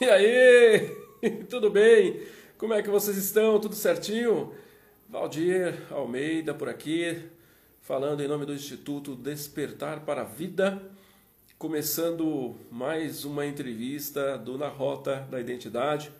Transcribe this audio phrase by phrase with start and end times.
[0.00, 0.88] E aí?
[1.50, 2.22] Tudo bem?
[2.56, 3.60] Como é que vocês estão?
[3.60, 4.52] Tudo certinho?
[5.06, 7.28] Valdir Almeida por aqui,
[7.80, 10.82] falando em nome do Instituto Despertar para a Vida,
[11.58, 16.10] começando mais uma entrevista do Na Rota da Identidade,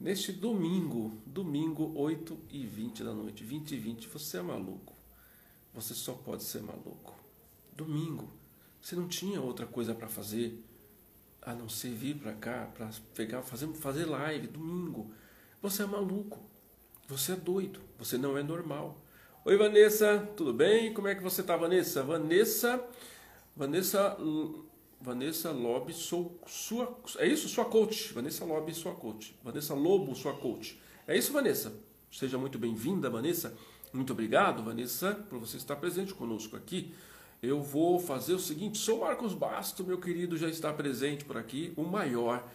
[0.00, 4.94] neste domingo, domingo 8 e 20 da noite, 20 e 20, você é maluco,
[5.74, 7.14] você só pode ser maluco.
[7.76, 8.32] Domingo,
[8.80, 10.64] você não tinha outra coisa para fazer,
[11.42, 15.12] a não ser vir para cá para pegar, fazer, fazer live domingo.
[15.62, 16.40] Você é maluco.
[17.08, 17.80] Você é doido.
[17.98, 19.00] Você não é normal.
[19.44, 20.92] Oi, Vanessa, tudo bem?
[20.92, 22.02] Como é que você tá, Vanessa?
[22.02, 22.82] Vanessa,
[23.56, 24.16] Vanessa,
[25.00, 28.12] Vanessa Lobe, sou sua, é isso, sua coach.
[28.12, 29.34] Vanessa Lobe, sua coach.
[29.42, 30.80] Vanessa Lobo, sua coach.
[31.06, 31.72] É isso, Vanessa?
[32.12, 33.56] Seja muito bem-vinda, Vanessa.
[33.92, 36.94] Muito obrigado, Vanessa, por você estar presente conosco aqui
[37.42, 41.72] eu vou fazer o seguinte: sou Marcos Basto, meu querido, já está presente por aqui,
[41.76, 42.46] o maior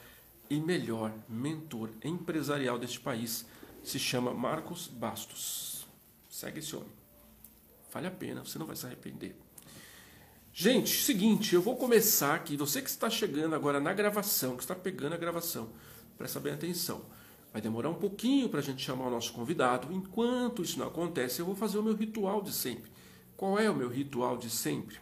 [0.49, 3.45] e melhor mentor empresarial deste país.
[3.83, 5.87] Se chama Marcos Bastos.
[6.29, 6.89] Segue esse homem.
[7.91, 9.35] Vale a pena, você não vai se arrepender.
[10.51, 12.57] Gente, seguinte, eu vou começar aqui.
[12.57, 15.69] Você que está chegando agora na gravação, que está pegando a gravação,
[16.17, 17.05] presta bem atenção.
[17.51, 19.91] Vai demorar um pouquinho para a gente chamar o nosso convidado.
[19.93, 22.91] Enquanto isso não acontece, eu vou fazer o meu ritual de sempre.
[23.37, 24.97] Qual é o meu ritual de sempre?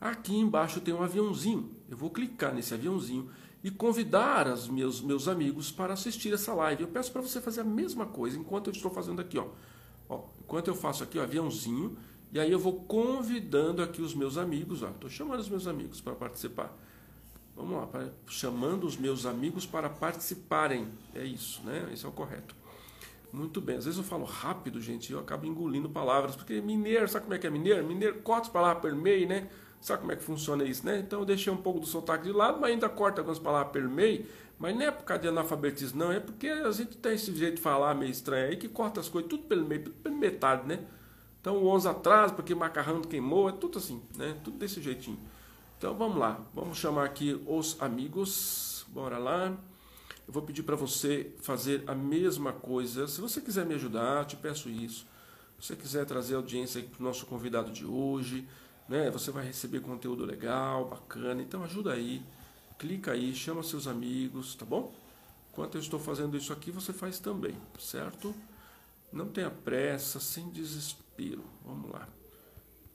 [0.00, 1.70] Aqui embaixo tem um aviãozinho.
[1.88, 3.30] Eu vou clicar nesse aviãozinho
[3.62, 6.82] e convidar os meus, meus amigos para assistir essa live.
[6.82, 9.38] Eu peço para você fazer a mesma coisa enquanto eu estou fazendo aqui.
[9.38, 9.48] Ó.
[10.08, 11.96] ó enquanto eu faço aqui o aviãozinho,
[12.30, 14.82] e aí eu vou convidando aqui os meus amigos.
[14.82, 16.76] Estou chamando os meus amigos para participar.
[17.56, 20.88] Vamos lá, pra, chamando os meus amigos para participarem.
[21.14, 21.88] É isso, né?
[21.92, 22.54] Esse é o correto.
[23.34, 23.76] Muito bem.
[23.76, 27.38] Às vezes eu falo rápido, gente, eu acabo engolindo palavras, porque mineiro, sabe como é
[27.38, 27.84] que é mineiro?
[27.84, 29.48] Mineiro corta as palavras por meio, né?
[29.80, 31.00] Sabe como é que funciona isso, né?
[31.00, 33.82] Então eu deixei um pouco do sotaque de lado, mas ainda corta algumas palavras por
[33.90, 34.24] meio.
[34.56, 36.12] Mas não é por causa de analfabetismo, não.
[36.12, 39.08] É porque a gente tem esse jeito de falar meio estranho aí, que corta as
[39.08, 40.86] coisas tudo pelo meio, tudo pela metade, né?
[41.40, 44.36] Então o 11 atrás, porque macarrão queimou, é tudo assim, né?
[44.44, 45.18] Tudo desse jeitinho.
[45.76, 46.40] Então vamos lá.
[46.54, 48.86] Vamos chamar aqui os amigos.
[48.90, 49.52] Bora lá.
[50.26, 53.06] Eu vou pedir para você fazer a mesma coisa.
[53.06, 55.06] Se você quiser me ajudar, te peço isso.
[55.58, 58.46] Se você quiser trazer audiência para o nosso convidado de hoje,
[58.88, 59.10] né?
[59.10, 61.42] Você vai receber conteúdo legal, bacana.
[61.42, 62.22] Então ajuda aí,
[62.78, 64.94] clica aí, chama seus amigos, tá bom?
[65.52, 68.34] Enquanto eu estou fazendo isso aqui, você faz também, certo?
[69.12, 71.44] Não tenha pressa, sem desespero.
[71.64, 72.08] Vamos lá.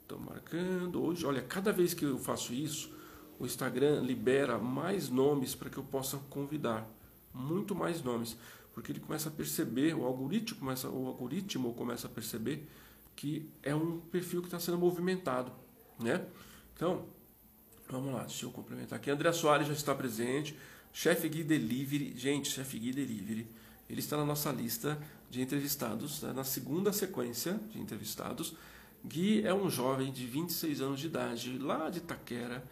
[0.02, 1.24] Estou marcando hoje.
[1.24, 2.92] Olha, cada vez que eu faço isso,
[3.38, 6.86] o Instagram libera mais nomes para que eu possa convidar
[7.32, 8.36] muito mais nomes,
[8.72, 12.68] porque ele começa a perceber, o algoritmo começa, o algoritmo começa a perceber
[13.16, 15.52] que é um perfil que está sendo movimentado,
[15.98, 16.24] né?
[16.74, 17.04] Então,
[17.88, 19.10] vamos lá, deixa eu complementar aqui.
[19.10, 20.56] André Soares já está presente,
[20.92, 23.46] Chef Gui Delivery, gente, Chef Gui Delivery,
[23.88, 26.32] ele está na nossa lista de entrevistados, né?
[26.32, 28.54] na segunda sequência de entrevistados.
[29.04, 32.64] Gui é um jovem de 26 anos de idade, lá de Itaquera,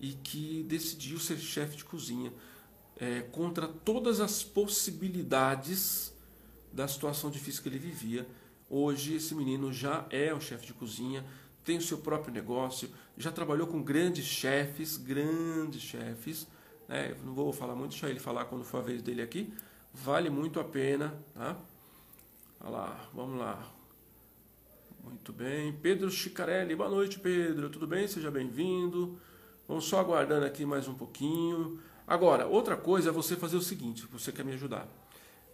[0.00, 2.32] e que decidiu ser chefe de cozinha
[2.96, 6.14] é, contra todas as possibilidades
[6.72, 8.26] da situação difícil que ele vivia.
[8.68, 11.24] Hoje, esse menino já é o chefe de cozinha,
[11.64, 16.46] tem o seu próprio negócio, já trabalhou com grandes chefes, grandes chefes.
[16.88, 17.14] Né?
[17.24, 19.52] Não vou falar muito, deixa ele falar quando for a vez dele aqui.
[19.92, 21.14] Vale muito a pena.
[21.34, 21.56] Tá?
[22.60, 23.72] Olha lá, vamos lá.
[25.04, 25.72] Muito bem.
[25.72, 27.68] Pedro Chicarelli, boa noite, Pedro.
[27.70, 28.08] Tudo bem?
[28.08, 29.18] Seja bem-vindo.
[29.68, 31.78] Vamos só aguardando aqui mais um pouquinho.
[32.06, 34.86] Agora, outra coisa é você fazer o seguinte, você quer me ajudar.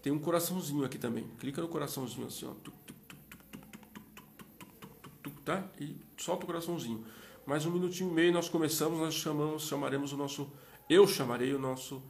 [0.03, 1.29] Tem um coraçãozinho aqui também.
[1.39, 2.55] Clica no coraçãozinho assim, ó.
[5.45, 5.65] Tá?
[5.81, 7.05] E solta o coraçãozinho.
[7.47, 10.51] Mais um minutinho e meio nós começamos, nós chamamos, chamaremos o nosso.
[10.89, 12.03] Eu chamarei o nosso,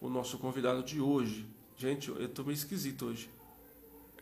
[0.00, 1.46] o nosso convidado de hoje.
[1.76, 3.30] Gente, eu tô meio esquisito hoje.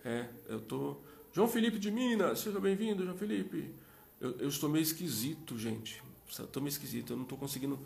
[0.05, 0.97] É, eu tô.
[1.33, 3.75] João Felipe de Minas, seja bem-vindo, João Felipe.
[4.21, 6.03] Eu, eu estou meio esquisito, gente.
[6.29, 7.79] Estou meio esquisito, eu não estou conseguindo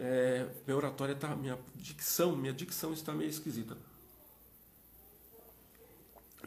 [0.00, 3.76] é, minha oratória tá, minha dicção, minha dicção está meio esquisita.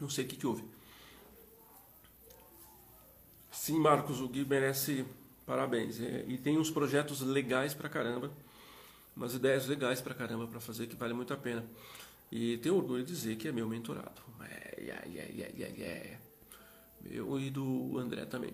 [0.00, 0.64] Não sei o que, que houve.
[3.52, 5.06] Sim, Marcos, o Gui merece
[5.46, 6.00] parabéns.
[6.00, 8.32] É, e tem uns projetos legais pra caramba,
[9.16, 11.64] umas ideias legais pra caramba para fazer que vale muito a pena.
[12.32, 14.20] E tenho orgulho de dizer que é meu mentorado.
[14.42, 16.18] É, é, é, é, é,
[17.00, 18.52] Meu e do André também.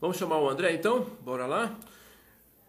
[0.00, 1.04] Vamos chamar o André então?
[1.22, 1.78] Bora lá?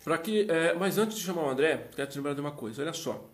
[0.03, 2.81] Para que, é, mas antes de chamar o André, quero te lembrar de uma coisa.
[2.81, 3.29] Olha só.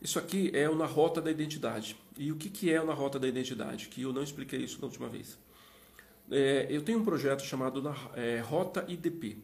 [0.00, 1.96] Isso aqui é o Na Rota da Identidade.
[2.16, 3.88] E o que, que é o Na Rota da Identidade?
[3.88, 5.38] Que eu não expliquei isso na última vez.
[6.30, 9.38] É, eu tenho um projeto chamado na, é, Rota IDP.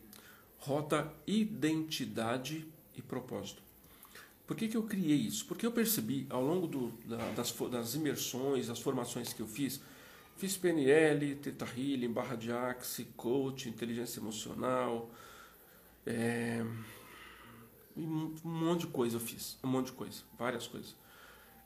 [0.59, 2.67] Rota Identidade
[2.97, 3.63] e Propósito.
[4.47, 5.47] Por que, que eu criei isso?
[5.47, 9.81] Porque eu percebi ao longo do, da, das, das imersões, das formações que eu fiz,
[10.37, 15.11] fiz PNL, Theta Healing, Barra de Axe, Coach, Inteligência Emocional,
[16.07, 16.65] é,
[17.97, 20.95] um monte de coisa eu fiz, um monte de coisa, várias coisas.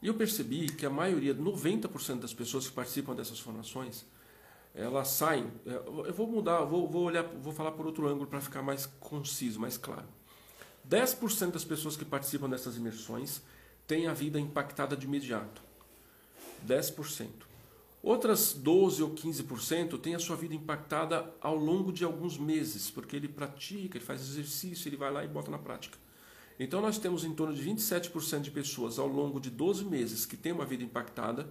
[0.03, 4.05] E eu percebi que a maioria, 90% das pessoas que participam dessas formações,
[4.75, 5.50] elas saem.
[5.67, 8.87] É, eu vou mudar, vou, vou olhar, vou falar por outro ângulo para ficar mais
[9.00, 10.06] conciso, mais claro.
[10.89, 13.43] 10% das pessoas que participam dessas imersões
[13.87, 15.62] têm a vida impactada de imediato.
[16.67, 17.29] 10%.
[18.06, 23.17] Outras 12 ou 15% têm a sua vida impactada ao longo de alguns meses, porque
[23.17, 25.99] ele pratica, ele faz exercício, ele vai lá e bota na prática.
[26.56, 30.37] Então nós temos em torno de 27% de pessoas ao longo de 12 meses que
[30.37, 31.49] têm uma vida impactada,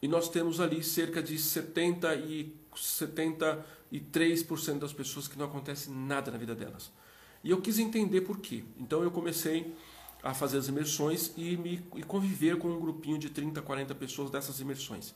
[0.00, 6.30] e nós temos ali cerca de 70 e 73% das pessoas que não acontece nada
[6.30, 6.90] na vida delas.
[7.44, 8.64] E eu quis entender por quê.
[8.78, 9.74] Então eu comecei
[10.22, 14.30] a fazer as imersões e me e conviver com um grupinho de 30, 40 pessoas
[14.30, 15.14] dessas imersões.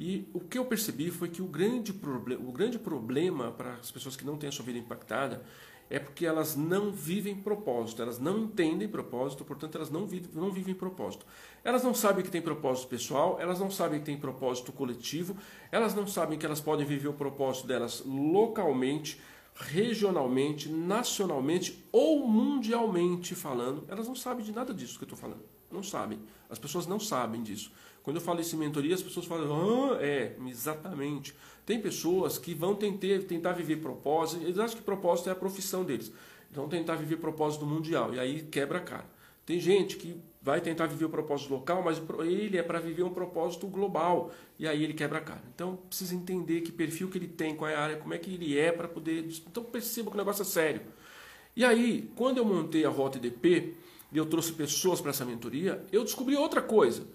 [0.00, 4.16] E o que eu percebi foi que o grande, o grande problema para as pessoas
[4.16, 5.44] que não têm a sua vida impactada
[5.90, 10.50] é porque elas não vivem propósito, elas não entendem propósito, portanto elas não vivem, não
[10.50, 11.26] vivem propósito.
[11.62, 15.36] Elas não sabem que tem propósito pessoal, elas não sabem que tem propósito coletivo,
[15.70, 19.20] elas não sabem que elas podem viver o propósito delas localmente,
[19.54, 23.84] regionalmente, nacionalmente ou mundialmente falando.
[23.86, 25.44] Elas não sabem de nada disso que eu estou falando.
[25.70, 26.18] Não sabem.
[26.48, 27.70] As pessoas não sabem disso.
[28.02, 31.34] Quando eu falo isso em mentoria, as pessoas falam, ah, é, exatamente.
[31.66, 35.84] Tem pessoas que vão tentar, tentar viver propósito, eles acham que propósito é a profissão
[35.84, 36.12] deles.
[36.50, 39.06] Vão tentar viver propósito mundial, e aí quebra a cara.
[39.44, 43.10] Tem gente que vai tentar viver o propósito local, mas ele é para viver um
[43.10, 45.42] propósito global, e aí ele quebra a cara.
[45.54, 48.34] Então precisa entender que perfil que ele tem, qual é a área, como é que
[48.34, 49.28] ele é para poder.
[49.46, 50.82] Então perceba que o negócio é sério.
[51.54, 53.74] E aí, quando eu montei a Rota EDP
[54.12, 57.06] e eu trouxe pessoas para essa mentoria, eu descobri outra coisa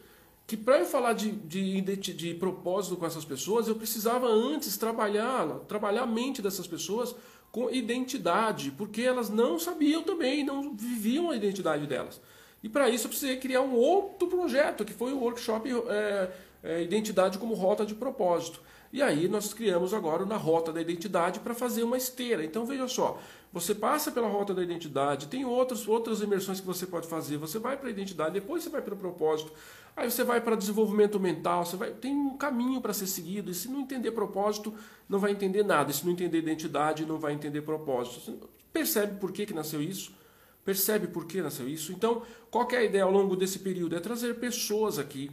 [0.47, 5.47] que para eu falar de, de, de, propósito com essas pessoas, eu precisava antes trabalhar,
[5.68, 7.15] trabalhar a mente dessas pessoas
[7.51, 12.21] com identidade, porque elas não sabiam também, não viviam a identidade delas.
[12.62, 16.31] E para isso eu precisei criar um outro projeto, que foi o workshop é,
[16.63, 18.62] é, Identidade como Rota de Propósito.
[18.92, 22.44] E aí nós criamos agora na Rota da Identidade para fazer uma esteira.
[22.44, 23.19] Então veja só,
[23.56, 27.38] você passa pela rota da identidade, tem outras, outras imersões que você pode fazer.
[27.38, 29.53] Você vai para a identidade, depois você vai para o propósito,
[29.95, 33.51] aí você vai para desenvolvimento mental, você vai, tem um caminho para ser seguido.
[33.51, 34.74] E se não entender propósito,
[35.07, 35.92] não vai entender nada.
[35.92, 38.19] E se não entender identidade, não vai entender propósito.
[38.19, 38.38] Você
[38.74, 40.13] percebe por que, que nasceu isso?
[40.65, 41.92] Percebe por que nasceu isso?
[41.92, 43.95] Então, qual é a ideia ao longo desse período?
[43.95, 45.31] É trazer pessoas aqui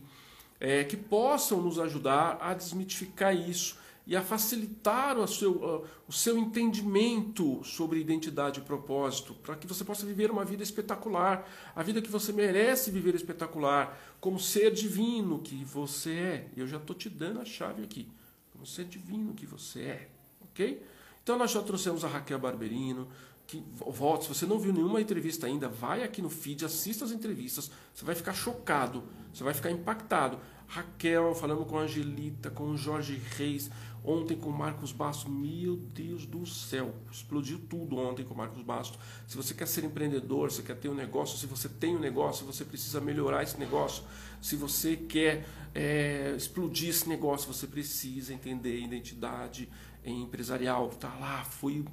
[0.61, 6.37] é, que possam nos ajudar a desmitificar isso e a facilitar o seu, o seu
[6.37, 12.03] entendimento sobre identidade e propósito, para que você possa viver uma vida espetacular, a vida
[12.03, 16.49] que você merece viver espetacular, como ser divino que você é.
[16.57, 18.09] Eu já estou te dando a chave aqui,
[18.53, 20.09] como ser divino que você é,
[20.41, 20.83] ok?
[21.23, 23.09] Então nós já trouxemos a Raquel Barberino,
[23.47, 27.13] que volte, se você não viu nenhuma entrevista ainda, vai aqui no feed, assista as
[27.13, 30.39] entrevistas, você vai ficar chocado, você vai ficar impactado.
[30.67, 33.71] Raquel, falando com a Angelita, com o Jorge Reis,
[34.05, 38.61] Ontem com o Marcos Bastos, meu Deus do céu, explodiu tudo ontem com o Marcos
[38.63, 38.99] Bastos.
[39.29, 42.45] Se você quer ser empreendedor, se quer ter um negócio, se você tem um negócio,
[42.45, 44.03] você precisa melhorar esse negócio.
[44.41, 49.69] Se você quer é, explodir esse negócio, você precisa entender identidade
[50.05, 50.89] empresarial.
[50.89, 51.85] Tá lá, fui,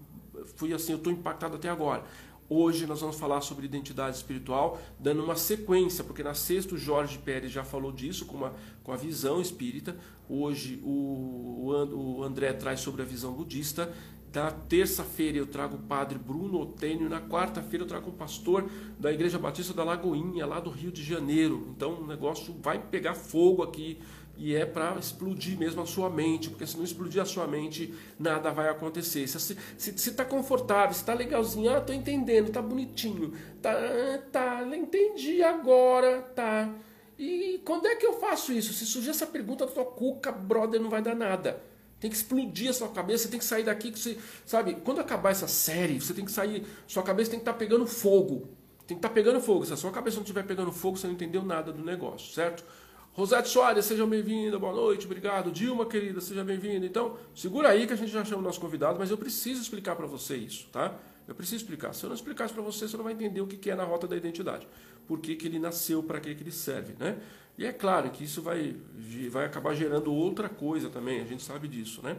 [0.55, 2.03] fui assim, eu estou impactado até agora.
[2.49, 7.19] Hoje nós vamos falar sobre identidade espiritual, dando uma sequência, porque na sexta o Jorge
[7.19, 8.53] Pérez já falou disso com, uma,
[8.83, 9.95] com a visão espírita.
[10.27, 13.93] Hoje o, o André traz sobre a visão budista.
[14.33, 17.07] Na terça-feira eu trago o padre Bruno Otênio.
[17.07, 18.67] Na quarta-feira eu trago um pastor
[18.99, 21.67] da Igreja Batista da Lagoinha, lá do Rio de Janeiro.
[21.75, 23.99] Então o negócio vai pegar fogo aqui
[24.39, 27.93] e é para explodir mesmo a sua mente, porque se não explodir a sua mente,
[28.17, 29.27] nada vai acontecer.
[29.27, 33.73] Se está confortável, se está legalzinho, ah, tô entendendo, tá bonitinho, tá,
[34.31, 36.73] tá, entendi agora, tá.
[37.17, 38.71] E quando é que eu faço isso?
[38.73, 41.61] Se surgir essa pergunta da tua cuca, brother, não vai dar nada.
[41.99, 44.75] Tem que explodir a sua cabeça, você tem que sair daqui, que você, sabe?
[44.85, 47.85] Quando acabar essa série, você tem que sair, sua cabeça tem que estar tá pegando
[47.85, 48.47] fogo.
[48.87, 49.65] Tem que estar tá pegando fogo.
[49.65, 52.63] Se a sua cabeça não estiver pegando fogo, você não entendeu nada do negócio, certo?
[53.13, 55.51] Rosete Soares, seja bem-vinda, boa noite, obrigado.
[55.51, 56.85] Dilma, querida, seja bem-vinda.
[56.85, 59.95] Então, segura aí que a gente já chama o nosso convidado, mas eu preciso explicar
[59.95, 60.95] para você isso, tá?
[61.27, 61.93] Eu preciso explicar.
[61.93, 64.07] Se eu não explicasse para você, você não vai entender o que é na rota
[64.07, 64.67] da identidade.
[65.07, 67.17] Por que, que ele nasceu, para que, que ele serve, né?
[67.57, 68.77] E é claro que isso vai,
[69.29, 72.15] vai acabar gerando outra coisa também, a gente sabe disso, né?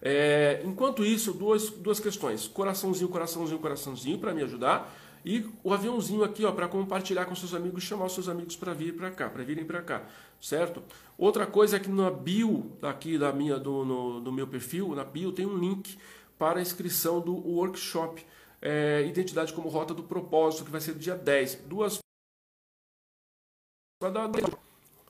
[0.00, 2.46] É, enquanto isso, duas, duas questões.
[2.46, 4.94] Coraçãozinho, coraçãozinho, coraçãozinho para me ajudar.
[5.24, 8.72] E o aviãozinho aqui, ó, para compartilhar com seus amigos, chamar os seus amigos para
[8.72, 10.06] vir para cá, para virem para cá,
[10.40, 10.82] certo?
[11.18, 15.04] Outra coisa é que na bio aqui da minha do, no, do meu perfil, na
[15.04, 15.98] bio tem um link
[16.38, 18.24] para a inscrição do workshop
[18.62, 21.64] é, Identidade como Rota do Propósito, que vai ser dia 10.
[21.66, 21.98] Duas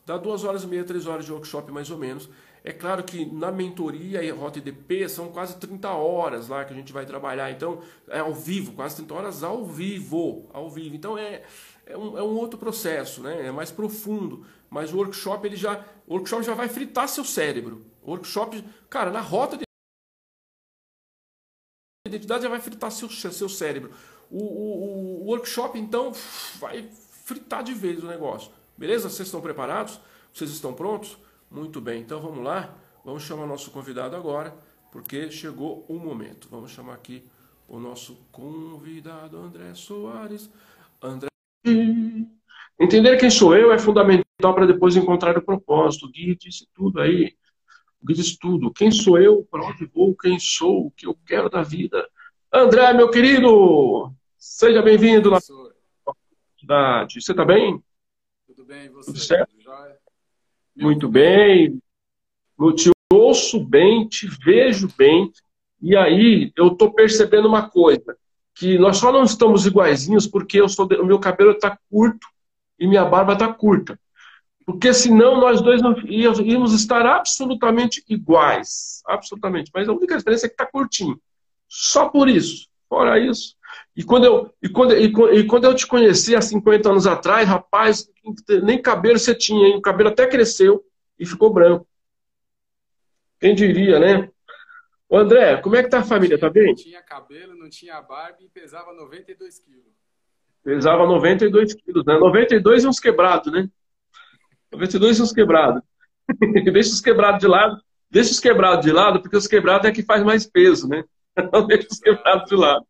[0.06, 2.28] dá duas horas e meia, três horas de workshop mais ou menos.
[2.62, 6.76] É claro que na mentoria e Rota IDP são quase 30 horas lá que a
[6.76, 7.50] gente vai trabalhar.
[7.50, 10.48] Então, é ao vivo, quase 30 horas ao vivo.
[10.52, 10.94] Ao vivo.
[10.94, 11.42] Então é,
[11.86, 13.46] é, um, é um outro processo, né?
[13.46, 14.44] É mais profundo.
[14.68, 15.84] Mas o workshop ele já.
[16.06, 17.86] O workshop já vai fritar seu cérebro.
[18.02, 19.64] O workshop, cara, na rota de
[22.06, 23.92] identidade já vai fritar seu, seu cérebro.
[24.30, 26.12] O, o, o workshop, então,
[26.58, 26.88] vai
[27.24, 28.50] fritar de vez o negócio.
[28.76, 29.08] Beleza?
[29.08, 30.00] Vocês estão preparados?
[30.32, 31.18] Vocês estão prontos?
[31.50, 32.72] Muito bem, então vamos lá.
[33.04, 34.54] Vamos chamar nosso convidado agora,
[34.92, 36.48] porque chegou o momento.
[36.48, 37.24] Vamos chamar aqui
[37.66, 40.48] o nosso convidado André Soares.
[41.02, 41.28] André.
[42.78, 46.06] Entender quem sou eu é fundamental para depois encontrar o propósito.
[46.06, 47.36] O Gui disse tudo aí.
[48.00, 48.72] O Gui disse tudo.
[48.72, 49.46] Quem sou eu?
[49.50, 50.16] Para onde vou?
[50.16, 50.86] Quem sou?
[50.86, 52.08] O que eu quero da vida?
[52.52, 57.20] André, meu querido, seja bem-vindo na cidade.
[57.20, 57.82] Você está bem?
[58.46, 59.06] Tudo bem, você?
[59.06, 59.50] Tudo certo?
[59.56, 59.99] Tudo
[60.76, 61.78] muito bem.
[62.76, 65.32] Te ouço bem, te vejo bem.
[65.80, 68.16] E aí eu estou percebendo uma coisa,
[68.54, 72.26] que nós só não estamos iguaizinhos porque eu sou, o meu cabelo está curto
[72.78, 73.98] e minha barba está curta.
[74.66, 79.02] Porque senão nós dois não íamos estar absolutamente iguais.
[79.06, 79.70] Absolutamente.
[79.74, 81.20] Mas a única diferença é que está curtinho.
[81.66, 82.68] Só por isso.
[82.88, 83.56] Fora isso.
[83.96, 88.08] E quando, eu, e, quando, e, quando eu te conheci há 50 anos atrás, rapaz,
[88.62, 89.76] nem cabelo você tinha, hein?
[89.76, 90.84] O cabelo até cresceu
[91.18, 91.86] e ficou branco.
[93.40, 94.30] Quem diria, né?
[95.08, 96.38] Ô André, como é que tá a família?
[96.38, 96.68] Tá bem?
[96.68, 99.92] Não tinha cabelo, não tinha barba e pesava 92 quilos.
[100.62, 102.18] Pesava 92 quilos, né?
[102.18, 103.68] 92 e uns quebrados, né?
[104.70, 105.82] 92 e uns quebrados.
[106.72, 107.82] deixa os quebrados de lado.
[108.10, 111.02] Deixa os quebrados de lado, porque os quebrados é que faz mais peso, né?
[111.52, 112.86] Não deixa os quebrados de lado.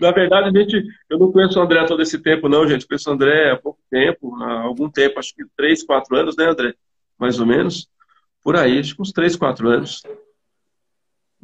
[0.00, 2.86] Na verdade, gente, eu não conheço o André todo esse tempo, não, gente.
[2.86, 6.46] Conheço o André há pouco tempo, há algum tempo, acho que três, quatro anos, né,
[6.46, 6.74] André?
[7.18, 7.88] Mais ou menos.
[8.42, 10.02] Por aí, acho que uns três, quatro anos.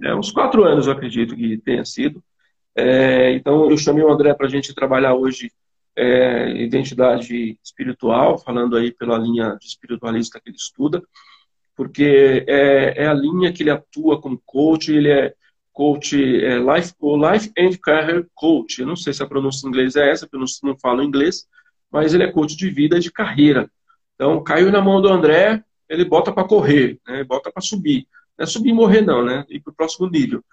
[0.03, 2.23] É, uns quatro anos, eu acredito que tenha sido.
[2.75, 5.53] É, então, eu chamei o André para a gente trabalhar hoje
[5.97, 11.03] é, identidade espiritual, falando aí pela linha de espiritualista que ele estuda,
[11.75, 15.35] porque é, é a linha que ele atua como coach, ele é
[15.79, 18.81] coach, é, life, life and Career Coach.
[18.81, 21.05] Eu não sei se a pronúncia em inglês é essa, porque eu não, não falo
[21.05, 21.47] inglês,
[21.89, 23.71] mas ele é coach de vida e de carreira.
[24.17, 27.23] Então, caiu na mão do André, ele bota para correr, né?
[27.23, 28.09] bota para subir.
[28.37, 29.47] Não é subir e morrer, não, né?
[29.49, 30.45] Ir para o próximo nível.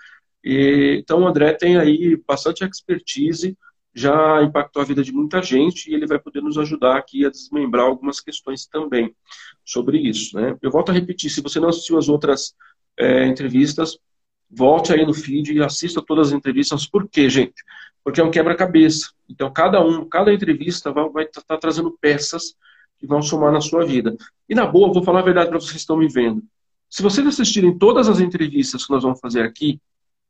[0.44, 3.58] E, então, o André tem aí bastante expertise,
[3.96, 7.32] já impactou a vida de muita gente e ele vai poder nos ajudar aqui a
[7.32, 9.12] desmembrar algumas questões também
[9.66, 10.40] sobre isso.
[10.40, 10.56] Né?
[10.62, 12.54] Eu volto a repetir, se você não assistiu as outras
[12.96, 13.98] é, entrevistas,
[14.56, 16.88] Volte aí no feed e assista todas as entrevistas.
[16.88, 17.62] Por quê, gente?
[18.04, 19.12] Porque é um quebra-cabeça.
[19.28, 22.56] Então, cada um, cada entrevista vai estar tá, tá trazendo peças
[22.98, 24.16] que vão somar na sua vida.
[24.48, 26.42] E na boa, vou falar a verdade para vocês que estão me vendo.
[26.90, 29.82] Se vocês assistirem todas as entrevistas que nós vamos fazer aqui,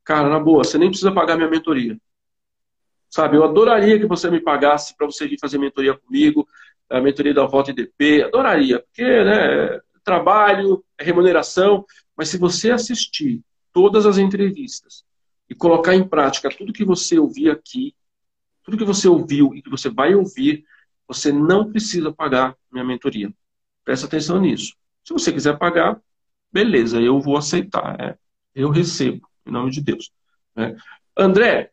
[0.02, 1.96] cara, na boa, você nem precisa pagar minha mentoria.
[3.08, 6.48] Sabe, eu adoraria que você me pagasse para você vir fazer mentoria comigo,
[6.90, 11.84] a mentoria da Volta IDP, adoraria, porque, né, trabalho, é remuneração,
[12.16, 13.40] mas se você assistir
[13.76, 15.04] todas as entrevistas
[15.50, 17.94] e colocar em prática tudo que você ouviu aqui,
[18.62, 20.64] tudo que você ouviu e que você vai ouvir,
[21.06, 23.30] você não precisa pagar minha mentoria.
[23.84, 24.74] Presta atenção nisso.
[25.04, 26.00] Se você quiser pagar,
[26.50, 28.00] beleza, eu vou aceitar.
[28.00, 28.16] É,
[28.54, 30.10] eu recebo, em nome de Deus.
[30.56, 30.74] É.
[31.14, 31.70] André,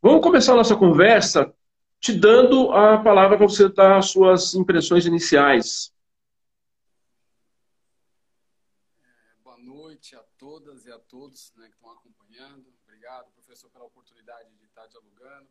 [0.00, 1.52] vamos começar a nossa conversa
[1.98, 5.92] te dando a palavra para você dar as suas impressões iniciais.
[10.44, 12.72] todas e a todos né, que estão acompanhando.
[12.82, 15.48] Obrigado, professor, pela oportunidade de estar dialogando,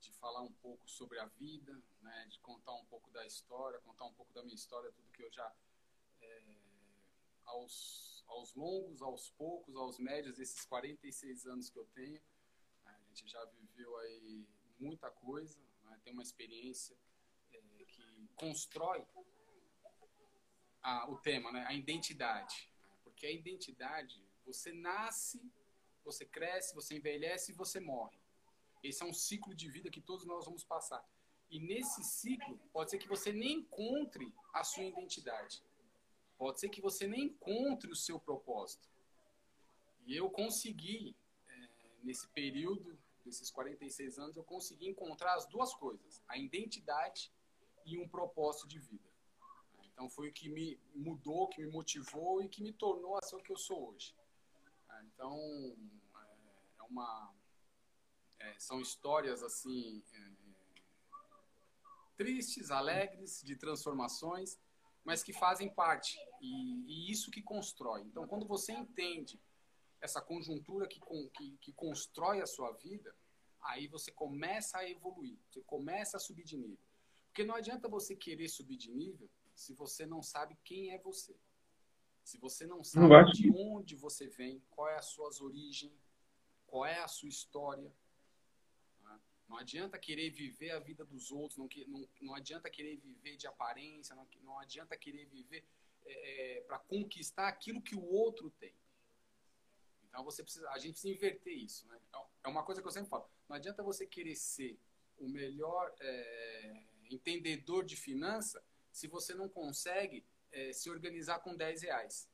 [0.00, 4.04] de falar um pouco sobre a vida, né, de contar um pouco da história, contar
[4.04, 5.54] um pouco da minha história, tudo que eu já.
[6.20, 6.42] É,
[7.44, 12.20] aos, aos longos, aos poucos, aos médios, esses 46 anos que eu tenho,
[12.84, 14.46] né, a gente já viveu aí
[14.78, 16.96] muita coisa, né, tem uma experiência
[17.52, 19.06] é, que constrói
[20.82, 22.68] a, o tema, né, a identidade.
[23.04, 25.40] Porque a identidade, você nasce,
[26.04, 28.18] você cresce, você envelhece e você morre.
[28.82, 31.06] Esse é um ciclo de vida que todos nós vamos passar.
[31.50, 35.62] E nesse ciclo, pode ser que você nem encontre a sua identidade.
[36.36, 38.88] Pode ser que você nem encontre o seu propósito.
[40.06, 41.14] E eu consegui,
[41.48, 41.68] é,
[42.02, 47.30] nesse período desses 46 anos, eu consegui encontrar as duas coisas: a identidade
[47.84, 49.08] e um propósito de vida.
[49.92, 53.36] Então foi o que me mudou, que me motivou e que me tornou a ser
[53.36, 54.16] o que eu sou hoje.
[55.22, 55.76] Então
[56.16, 57.32] é, é uma
[58.40, 60.32] é, são histórias assim é,
[62.16, 64.58] tristes, alegres, de transformações,
[65.04, 68.02] mas que fazem parte e, e isso que constrói.
[68.02, 69.40] Então quando você entende
[70.00, 71.00] essa conjuntura que,
[71.36, 73.14] que, que constrói a sua vida,
[73.60, 76.84] aí você começa a evoluir, você começa a subir de nível.
[77.28, 81.36] Porque não adianta você querer subir de nível se você não sabe quem é você.
[82.24, 85.92] Se você não sabe não de onde você vem, qual é as suas origens,
[86.66, 87.92] qual é a sua história.
[89.02, 89.20] Né?
[89.48, 93.46] Não adianta querer viver a vida dos outros, não, não, não adianta querer viver de
[93.46, 95.64] aparência, não, não adianta querer viver
[96.04, 98.74] é, é para conquistar aquilo que o outro tem.
[100.08, 101.86] Então você precisa, a gente precisa inverter isso.
[101.88, 101.98] Né?
[102.08, 103.28] Então, é uma coisa que eu sempre falo.
[103.48, 104.78] Não adianta você querer ser
[105.18, 108.62] o melhor é, entendedor de finança
[108.92, 112.28] se você não consegue é, se organizar com 10 reais.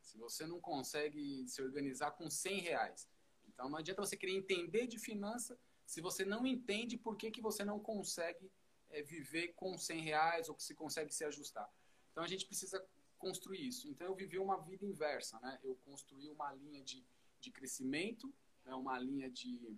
[0.00, 3.08] Se você não consegue se organizar com 100 reais.
[3.48, 7.40] Então não adianta você querer entender de finança se você não entende por que, que
[7.40, 8.50] você não consegue
[8.90, 11.70] é, viver com 100 reais ou que se consegue se ajustar.
[12.10, 12.84] Então a gente precisa
[13.18, 13.88] construir isso.
[13.88, 15.58] Então eu vivi uma vida inversa, né?
[15.62, 17.04] Eu construí uma linha de,
[17.40, 18.32] de crescimento,
[18.64, 18.74] né?
[18.74, 19.76] uma linha de,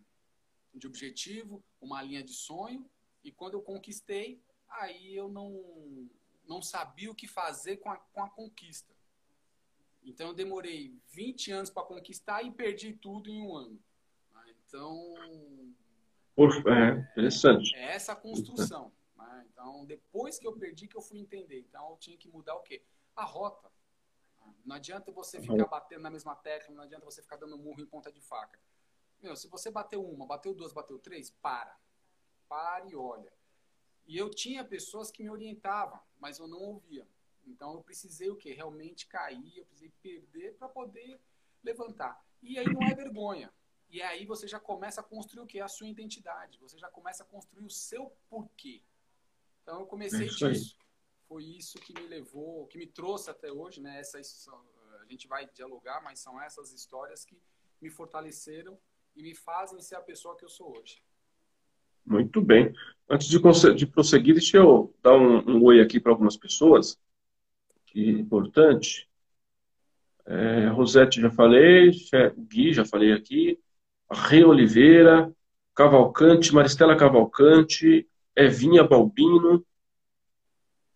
[0.73, 2.89] de objetivo, uma linha de sonho.
[3.23, 6.09] E quando eu conquistei, aí eu não,
[6.47, 8.95] não sabia o que fazer com a, com a conquista.
[10.03, 13.81] Então eu demorei 20 anos para conquistar e perdi tudo em um ano.
[14.33, 14.55] Né?
[14.67, 15.15] Então.
[16.67, 17.75] É, interessante.
[17.75, 18.93] É essa construção.
[19.17, 19.47] Né?
[19.51, 21.61] Então, depois que eu perdi, que eu fui entender.
[21.61, 22.83] Então, eu tinha que mudar o quê?
[23.17, 23.73] A rota.
[24.65, 27.87] Não adianta você ficar batendo na mesma tecla, não adianta você ficar dando murro em
[27.87, 28.59] ponta de faca.
[29.23, 31.79] Meu, se você bateu uma, bateu duas, bateu três, para.
[32.49, 33.33] Para e olha.
[34.07, 37.07] E eu tinha pessoas que me orientavam, mas eu não ouvia.
[37.47, 38.53] Então eu precisei o quê?
[38.53, 41.21] Realmente cair, eu precisei perder para poder
[41.63, 42.23] levantar.
[42.43, 43.53] E aí não é vergonha.
[43.89, 45.61] E aí você já começa a construir o quê?
[45.61, 46.59] A sua identidade.
[46.59, 48.83] Você já começa a construir o seu porquê.
[49.63, 50.77] Então eu comecei é isso disso.
[51.29, 54.01] Foi isso que me levou, que me trouxe até hoje, né?
[54.01, 54.49] Essas,
[55.01, 57.41] a gente vai dialogar, mas são essas histórias que
[57.81, 58.79] me fortaleceram
[59.15, 61.03] e me fazem ser a pessoa que eu sou hoje.
[62.07, 62.73] Muito bem.
[63.09, 63.39] Antes de,
[63.75, 66.99] de prosseguir, deixa eu dar um, um oi aqui para algumas pessoas,
[67.87, 69.09] que é importante.
[70.27, 71.91] É, Rosete já falei,
[72.49, 73.59] Gui já falei aqui,
[74.11, 75.31] Rei Oliveira,
[75.75, 79.65] Cavalcante, Maristela Cavalcante, Evinha Balbino,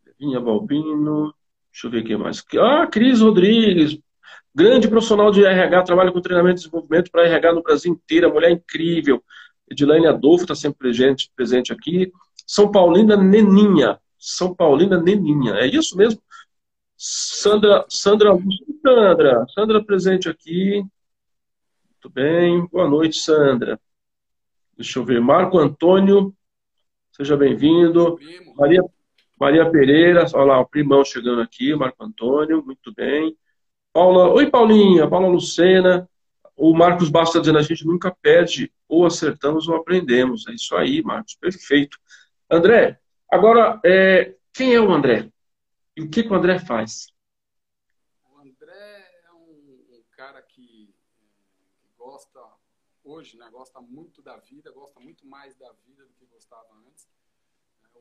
[0.07, 1.35] Evinha Balbino,
[1.71, 2.43] deixa eu ver quem mais.
[2.59, 3.99] Ah, Cris Rodrigues,
[4.55, 8.51] grande profissional de RH, trabalha com treinamento e desenvolvimento para RH no Brasil inteiro, mulher
[8.51, 9.23] incrível.
[9.71, 12.13] Edilane Adolfo está sempre presente, presente aqui.
[12.47, 14.01] São Paulina Neninha.
[14.19, 15.55] São Paulina Neninha.
[15.55, 16.21] É isso mesmo?
[16.97, 18.37] Sandra, Sandra,
[18.83, 20.85] Sandra, Sandra presente aqui.
[21.91, 22.67] Muito bem.
[22.67, 23.79] Boa noite, Sandra.
[24.77, 25.21] Deixa eu ver.
[25.21, 26.35] Marco Antônio,
[27.13, 28.19] seja bem-vindo.
[28.57, 28.83] Maria,
[29.39, 33.37] Maria Pereira, olha lá, o primão chegando aqui, Marco Antônio, muito bem.
[33.93, 36.09] Paula, oi Paulinha, Paula Lucena,
[36.59, 40.47] o Marcos Bastos está dizendo, a gente nunca perde, ou acertamos ou aprendemos.
[40.49, 41.97] É isso aí, Marcos, perfeito.
[42.51, 45.31] André, agora, é, quem é o André?
[45.97, 47.07] E o que, que o André faz?
[48.25, 50.93] O André é um, um cara que,
[51.81, 52.41] que, gosta,
[53.05, 57.09] hoje, né, gosta muito da vida, gosta muito mais da vida do que gostava antes.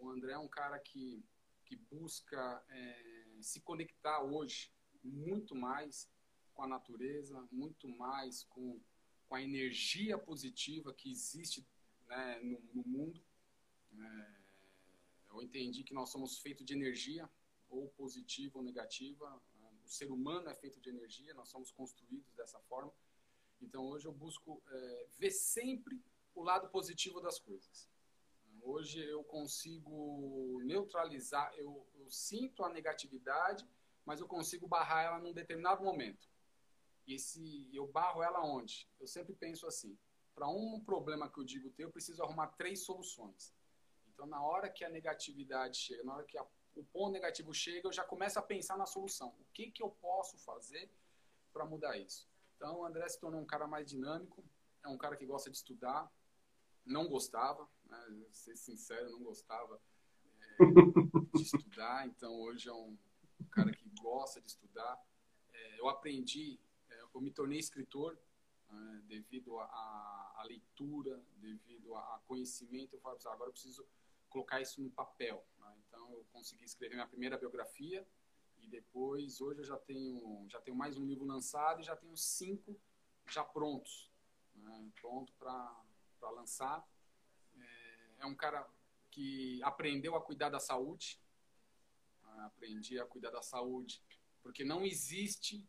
[0.01, 1.23] O André é um cara que,
[1.63, 2.95] que busca é,
[3.39, 4.71] se conectar hoje
[5.03, 6.09] muito mais
[6.57, 8.81] com a natureza, muito mais com,
[9.29, 11.63] com a energia positiva que existe
[12.07, 13.21] né, no, no, mundo.
[13.95, 14.31] É,
[15.29, 17.29] eu entendi que nós somos feitos de energia,
[17.69, 19.39] ou positiva ou negativa.
[19.85, 22.91] O ser humano é feito de energia, nós somos construídos dessa forma.
[23.61, 26.01] Então hoje eu busco é, ver sempre
[26.33, 27.87] o lado positivo das coisas.
[28.63, 33.69] Hoje eu consigo neutralizar, eu, eu sinto a negatividade,
[34.03, 36.27] mas eu consigo barrar ela num determinado momento.
[37.07, 38.89] E eu barro ela onde?
[38.99, 39.97] Eu sempre penso assim:
[40.35, 43.55] para um problema que eu digo ter, eu preciso arrumar três soluções.
[44.13, 47.87] Então, na hora que a negatividade chega, na hora que a, o ponto negativo chega,
[47.87, 49.29] eu já começo a pensar na solução.
[49.39, 50.91] O que, que eu posso fazer
[51.53, 52.27] para mudar isso?
[52.55, 54.43] Então, o André se tornou um cara mais dinâmico,
[54.83, 56.11] é um cara que gosta de estudar,
[56.85, 59.79] não gostava, né, ser sincero, não gostava
[60.59, 62.97] é, de estudar, então hoje é um
[63.51, 64.99] cara que gosta de estudar.
[65.53, 66.59] É, eu aprendi
[67.13, 68.17] eu me tornei escritor
[68.69, 73.85] né, devido à leitura, devido a, conhecimento, eu assim, agora eu preciso
[74.29, 75.45] colocar isso no papel.
[75.59, 75.77] Né?
[75.87, 78.07] Então eu consegui escrever minha primeira biografia
[78.59, 82.15] e depois hoje eu já tenho já tenho mais um livro lançado e já tenho
[82.15, 82.79] cinco
[83.27, 84.11] já prontos,
[84.55, 84.91] né?
[84.99, 86.87] pronto para lançar.
[87.57, 88.67] É, é um cara
[89.09, 91.19] que aprendeu a cuidar da saúde,
[92.23, 92.43] né?
[92.45, 94.01] aprendi a cuidar da saúde,
[94.41, 95.67] porque não existe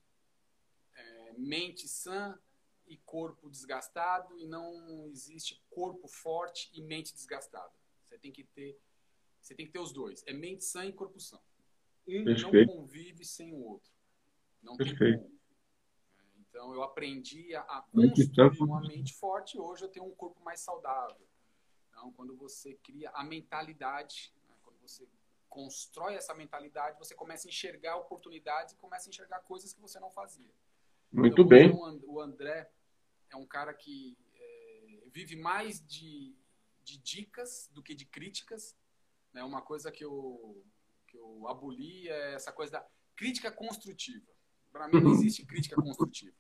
[1.39, 2.39] mente sã
[2.87, 7.73] e corpo desgastado e não existe corpo forte e mente desgastada.
[8.05, 8.79] Você tem que ter,
[9.41, 10.25] você tem que ter os dois.
[10.27, 11.39] É mente sã e corpo sã.
[12.07, 12.67] Um Perfeito.
[12.67, 13.93] não convive sem o outro.
[14.63, 14.99] Não Perfeito.
[14.99, 15.39] tem como.
[16.19, 20.43] É, então eu aprendi a, construir uma mente forte e hoje eu tenho um corpo
[20.43, 21.29] mais saudável.
[21.91, 25.07] Então quando você cria a mentalidade, né, quando você
[25.49, 30.01] constrói essa mentalidade, você começa a enxergar oportunidades e começa a enxergar coisas que você
[30.01, 30.53] não fazia.
[31.13, 31.73] Muito bem.
[31.73, 32.71] O André
[33.31, 36.37] é um cara que é, vive mais de,
[36.83, 38.77] de dicas do que de críticas.
[39.33, 39.43] Né?
[39.43, 40.65] Uma coisa que eu,
[41.07, 44.31] que eu aboli é essa coisa da crítica construtiva.
[44.71, 46.37] Para mim não existe crítica construtiva.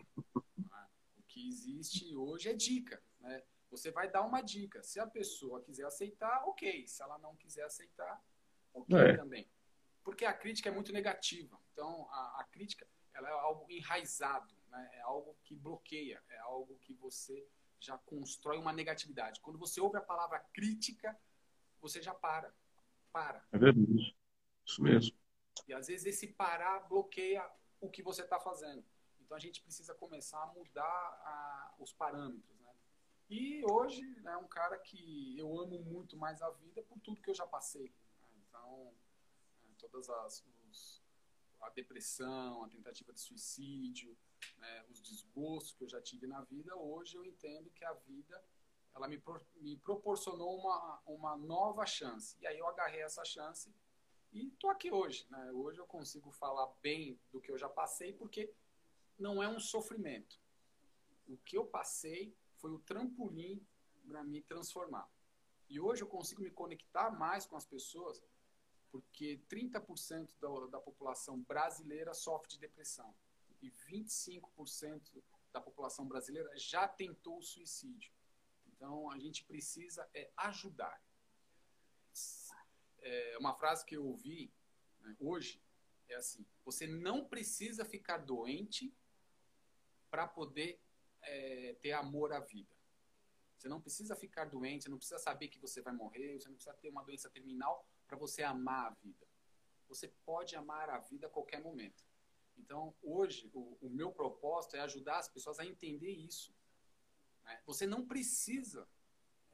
[0.56, 0.88] Né?
[1.18, 3.02] O que existe hoje é dica.
[3.20, 3.42] Né?
[3.70, 4.82] Você vai dar uma dica.
[4.82, 6.86] Se a pessoa quiser aceitar, ok.
[6.86, 8.22] Se ela não quiser aceitar,
[8.72, 9.16] ok é.
[9.16, 9.50] também.
[10.04, 11.58] Porque a crítica é muito negativa.
[11.72, 14.90] Então, a, a crítica ela é algo enraizado né?
[14.94, 17.46] é algo que bloqueia, é algo que você
[17.80, 19.40] já constrói uma negatividade.
[19.40, 21.18] Quando você ouve a palavra crítica,
[21.80, 22.52] você já para.
[23.12, 23.46] Para.
[23.52, 24.16] É verdade.
[24.66, 25.16] Isso mesmo.
[25.66, 27.48] E às vezes esse parar bloqueia
[27.80, 28.84] o que você está fazendo.
[29.20, 32.58] Então a gente precisa começar a mudar a, os parâmetros.
[32.60, 32.74] Né?
[33.30, 37.20] E hoje é né, um cara que eu amo muito mais a vida por tudo
[37.20, 37.92] que eu já passei.
[38.22, 38.42] Né?
[38.48, 38.94] Então,
[39.64, 41.02] é, todas as os,
[41.60, 44.16] a depressão, a tentativa de suicídio,
[44.58, 48.42] né, os desgostos que eu já tive na vida, hoje eu entendo que a vida
[48.94, 52.36] ela me, pro, me proporcionou uma, uma nova chance.
[52.40, 53.72] E aí eu agarrei essa chance
[54.32, 55.26] e estou aqui hoje.
[55.30, 55.52] Né?
[55.52, 58.52] Hoje eu consigo falar bem do que eu já passei, porque
[59.18, 60.40] não é um sofrimento.
[61.28, 63.64] O que eu passei foi o trampolim
[64.06, 65.08] para me transformar.
[65.68, 68.22] E hoje eu consigo me conectar mais com as pessoas,
[68.90, 73.14] porque 30% da, da população brasileira sofre de depressão
[73.60, 78.12] e 25% da população brasileira já tentou o suicídio.
[78.66, 81.02] Então, a gente precisa é, ajudar.
[83.00, 84.52] É, uma frase que eu ouvi
[85.00, 85.62] né, hoje
[86.08, 88.94] é assim: você não precisa ficar doente
[90.10, 90.80] para poder
[91.22, 92.76] é, ter amor à vida.
[93.56, 96.54] Você não precisa ficar doente, você não precisa saber que você vai morrer, você não
[96.54, 99.26] precisa ter uma doença terminal para você amar a vida.
[99.88, 102.04] Você pode amar a vida a qualquer momento.
[102.58, 106.52] Então, hoje, o, o meu propósito é ajudar as pessoas a entender isso.
[107.44, 107.58] Né?
[107.66, 108.86] Você não precisa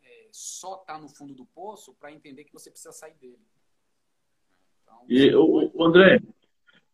[0.03, 3.41] é, só estar tá no fundo do poço para entender que você precisa sair dele.
[4.83, 6.21] Então, e, o, o André,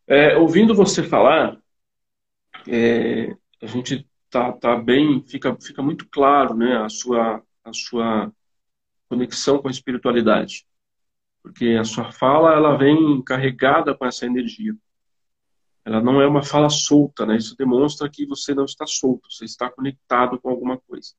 [0.07, 1.61] é, ouvindo você falar,
[2.69, 8.33] é, a gente tá, tá bem, fica, fica muito claro, né, a sua, a sua
[9.09, 10.67] conexão com a espiritualidade,
[11.43, 14.75] porque a sua fala ela vem carregada com essa energia.
[15.85, 17.37] Ela não é uma fala solta, né?
[17.37, 21.15] Isso demonstra que você não está solto, você está conectado com alguma coisa.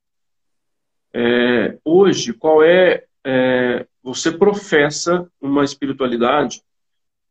[1.13, 6.63] É, hoje, qual é, é, Você professa uma espiritualidade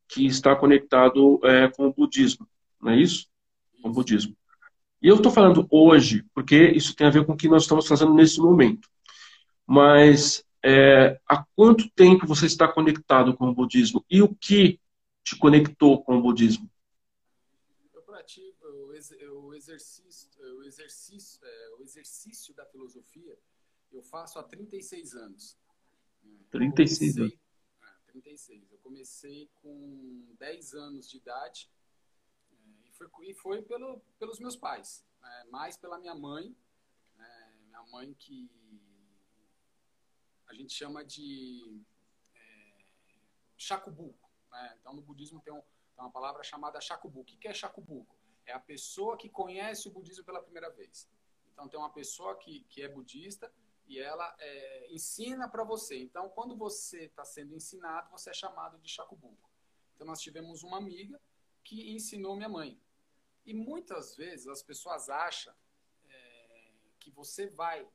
[0.09, 2.47] que está conectado é, com o budismo,
[2.81, 3.29] não é isso?
[3.81, 4.37] Com o budismo.
[5.03, 7.87] E eu estou falando hoje porque isso tem a ver com o que nós estamos
[7.87, 8.89] fazendo nesse momento.
[9.67, 14.79] Mas é, há quanto tempo você está conectado com o budismo e o que
[15.25, 16.69] te conectou com o budismo?
[19.71, 23.39] O exercício, o exercício, é, o exercício da filosofia
[23.93, 25.59] eu faço há 36 anos.
[26.51, 27.33] 36 anos.
[27.83, 28.71] É, 36.
[28.73, 31.71] Eu comecei com 10 anos de idade
[32.53, 35.45] é, e foi, e foi pelo, pelos meus pais, né?
[35.51, 36.55] mais pela minha mãe,
[37.17, 37.57] né?
[37.67, 38.51] minha mãe que
[40.47, 41.83] a gente chama de
[42.35, 42.85] é,
[43.57, 44.31] shakubuku.
[44.51, 44.77] Né?
[44.81, 47.35] Então, no budismo tem, um, tem, uma palavra chamada shakubuku.
[47.35, 48.20] O que é shakubuku?
[48.51, 51.09] É a pessoa que conhece o budismo pela primeira vez.
[51.53, 53.53] Então, tem uma pessoa que, que é budista
[53.87, 55.99] e ela é, ensina para você.
[56.03, 59.51] Então, quando você está sendo ensinado, você é chamado de Shakubuku.
[59.95, 61.21] Então, nós tivemos uma amiga
[61.63, 62.81] que ensinou minha mãe.
[63.45, 65.55] E muitas vezes as pessoas acham
[66.09, 67.89] é, que você vai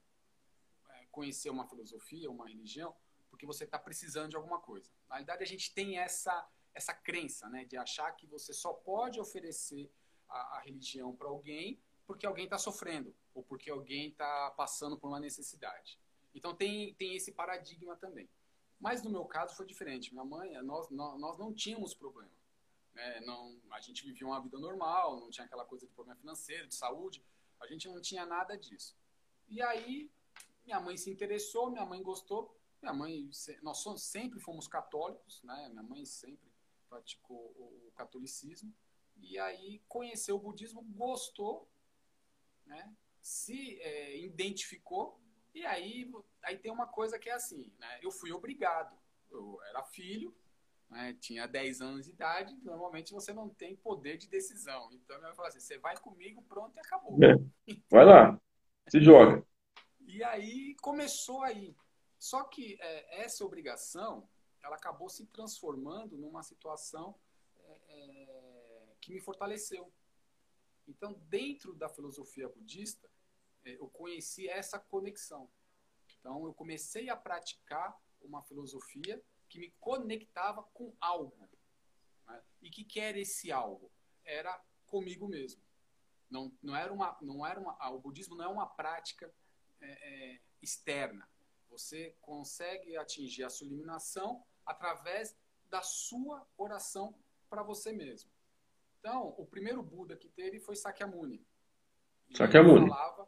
[0.90, 2.96] é, conhecer uma filosofia, uma religião,
[3.30, 4.90] porque você está precisando de alguma coisa.
[5.10, 9.20] Na realidade, a gente tem essa, essa crença né, de achar que você só pode
[9.20, 9.92] oferecer
[10.30, 15.08] a, a religião para alguém porque alguém está sofrendo ou porque alguém está passando por
[15.08, 16.00] uma necessidade.
[16.34, 18.30] Então tem, tem esse paradigma também.
[18.80, 20.12] Mas no meu caso foi diferente.
[20.14, 22.32] Minha mãe, nós, nós, nós não tínhamos problema.
[22.94, 23.22] Né?
[23.22, 26.76] Não, a gente vivia uma vida normal, não tinha aquela coisa de problema financeiro, de
[26.76, 27.24] saúde.
[27.60, 28.96] A gente não tinha nada disso.
[29.48, 30.12] E aí
[30.66, 32.56] minha mãe se interessou, minha mãe gostou.
[32.82, 33.30] Minha mãe,
[33.62, 35.70] nós sempre fomos católicos, né?
[35.70, 36.52] Minha mãe sempre
[36.88, 38.74] praticou o catolicismo.
[39.18, 41.70] E aí conheceu o budismo, gostou,
[42.66, 42.94] né?
[43.26, 45.20] se é, identificou.
[45.52, 46.12] E aí,
[46.44, 48.00] aí tem uma coisa que é assim, né?
[48.04, 48.96] Eu fui obrigado.
[49.32, 50.36] Eu era filho,
[50.88, 51.18] né?
[51.20, 54.90] tinha 10 anos de idade, normalmente você não tem poder de decisão.
[54.94, 57.18] Então, eu falou assim, você vai comigo, pronto e acabou.
[57.24, 57.36] É.
[57.90, 58.40] Vai lá,
[58.88, 59.44] se joga.
[60.02, 61.76] E aí começou aí.
[62.20, 64.30] Só que é, essa obrigação,
[64.62, 67.16] ela acabou se transformando numa situação
[67.58, 68.45] é, é,
[69.06, 69.94] que me fortaleceu.
[70.88, 73.08] Então, dentro da filosofia budista,
[73.64, 75.48] é, eu conheci essa conexão.
[76.20, 81.38] Então, eu comecei a praticar uma filosofia que me conectava com algo.
[82.26, 82.42] Né?
[82.64, 83.92] E que que era esse algo?
[84.24, 85.62] Era comigo mesmo.
[86.28, 89.32] Não, não era uma, não era uma, o budismo não é uma prática
[89.80, 91.30] é, é, externa.
[91.70, 95.38] Você consegue atingir a sua iluminação através
[95.70, 97.16] da sua oração
[97.48, 98.35] para você mesmo.
[99.06, 101.40] Então, o primeiro Buda que teve foi Sakyamuni.
[102.28, 102.86] E Sakyamuni.
[102.86, 103.28] Ele falava,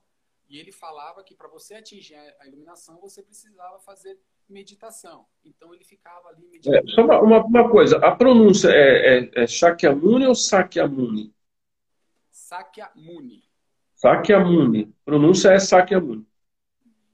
[0.50, 4.18] e ele falava que para você atingir a iluminação, você precisava fazer
[4.50, 5.28] meditação.
[5.46, 6.78] Então, ele ficava ali meditando.
[6.78, 11.32] É, só uma, uma, coisa, a pronúncia é, é, é Shakyamuni ou Sakyamuni?
[12.32, 13.44] Sakyamuni.
[13.94, 14.92] Sakyamuni.
[15.06, 16.26] Pronúncia é Sakyamuni.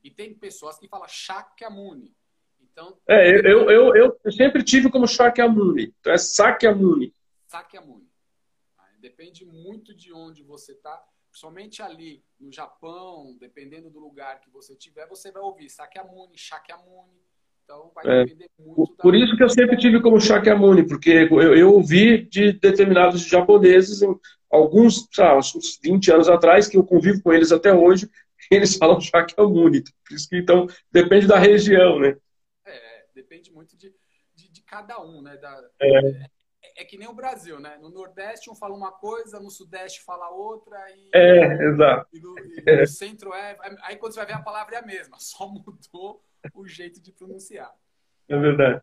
[0.01, 2.15] E tem pessoas que falam Shakyamuni.
[2.61, 5.93] Então, é, eu, eu, eu, eu sempre tive como Shakyamuni.
[5.99, 7.13] Então é Sakyamuni.
[7.45, 8.12] Sakyamuni.
[9.03, 11.03] Depende muito de onde você está.
[11.29, 17.21] Somente ali no Japão, dependendo do lugar que você tiver, você vai ouvir Sakyamuni, Shakyamuni.
[17.65, 18.95] Então vai é, depender muito.
[18.95, 23.99] Por, isso que eu sempre tive como Shakyamuni, porque eu, eu ouvi de determinados japoneses,
[24.49, 28.09] alguns, sabe, uns 20 anos atrás, que eu convivo com eles até hoje,
[28.49, 29.83] eles falam Shakyamuni.
[30.07, 32.15] Por isso que, então, depende da região, né?
[32.65, 33.93] É, depende muito de,
[34.33, 35.35] de, de cada um, né?
[35.35, 36.32] Da, é.
[36.75, 36.81] É.
[36.81, 36.85] é.
[36.85, 37.77] que nem o Brasil, né?
[37.77, 40.79] No Nordeste um fala uma coisa, no Sudeste fala outra.
[40.91, 42.07] E, é, exato.
[42.13, 43.57] E no, e no centro é...
[43.83, 47.11] Aí quando você vai ver a palavra é a mesma, só mudou o jeito de
[47.11, 47.73] pronunciar.
[48.27, 48.81] É verdade.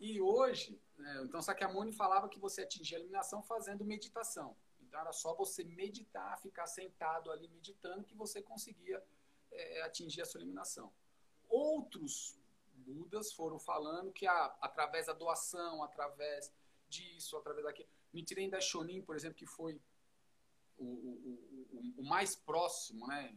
[0.00, 4.56] E hoje, né, então Sakyamuni falava que você atingia a eliminação fazendo meditação.
[4.80, 9.02] Então era só você meditar, ficar sentado ali meditando que você conseguia
[9.50, 10.92] é, atingir a sua eliminação.
[11.48, 12.36] Outros
[12.82, 16.52] Budas foram falando que a, através da doação, através
[16.92, 17.88] disso, através daquilo.
[18.12, 19.80] Nichiren Daishonin, por exemplo, que foi
[20.76, 23.34] o, o, o, o, mais próximo, né,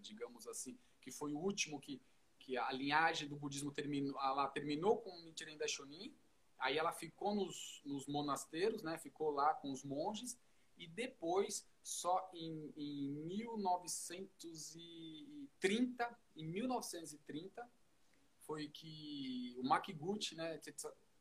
[0.00, 2.02] digamos assim, que foi o último que,
[2.38, 6.14] que a linhagem do budismo terminou, ela terminou com Nichiren Daishonin,
[6.58, 10.38] aí ela ficou nos, nos monasteiros, né, ficou lá com os monges,
[10.76, 17.66] e depois, só em, em 1930, em 1930,
[18.40, 20.60] foi que o Makiguchi, né,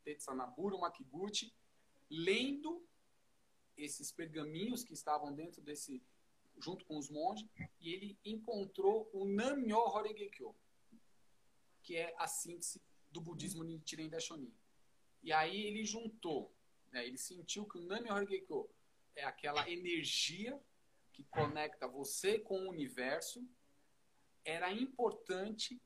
[0.04, 1.54] Tetsanaburo Makiguchi,
[2.10, 2.86] lendo
[3.76, 6.02] esses pergaminhos que estavam dentro desse,
[6.60, 7.48] junto com os monges,
[7.80, 10.56] e ele encontrou o Namyo Horegekyo,
[11.84, 14.54] que é a síntese do budismo Nichiren Daishonin.
[15.22, 16.54] E aí ele juntou,
[16.92, 18.70] né, ele sentiu que o Namyo Horegekyo
[19.16, 20.60] é aquela energia
[21.12, 23.44] que conecta você com o universo,
[24.46, 25.82] era importante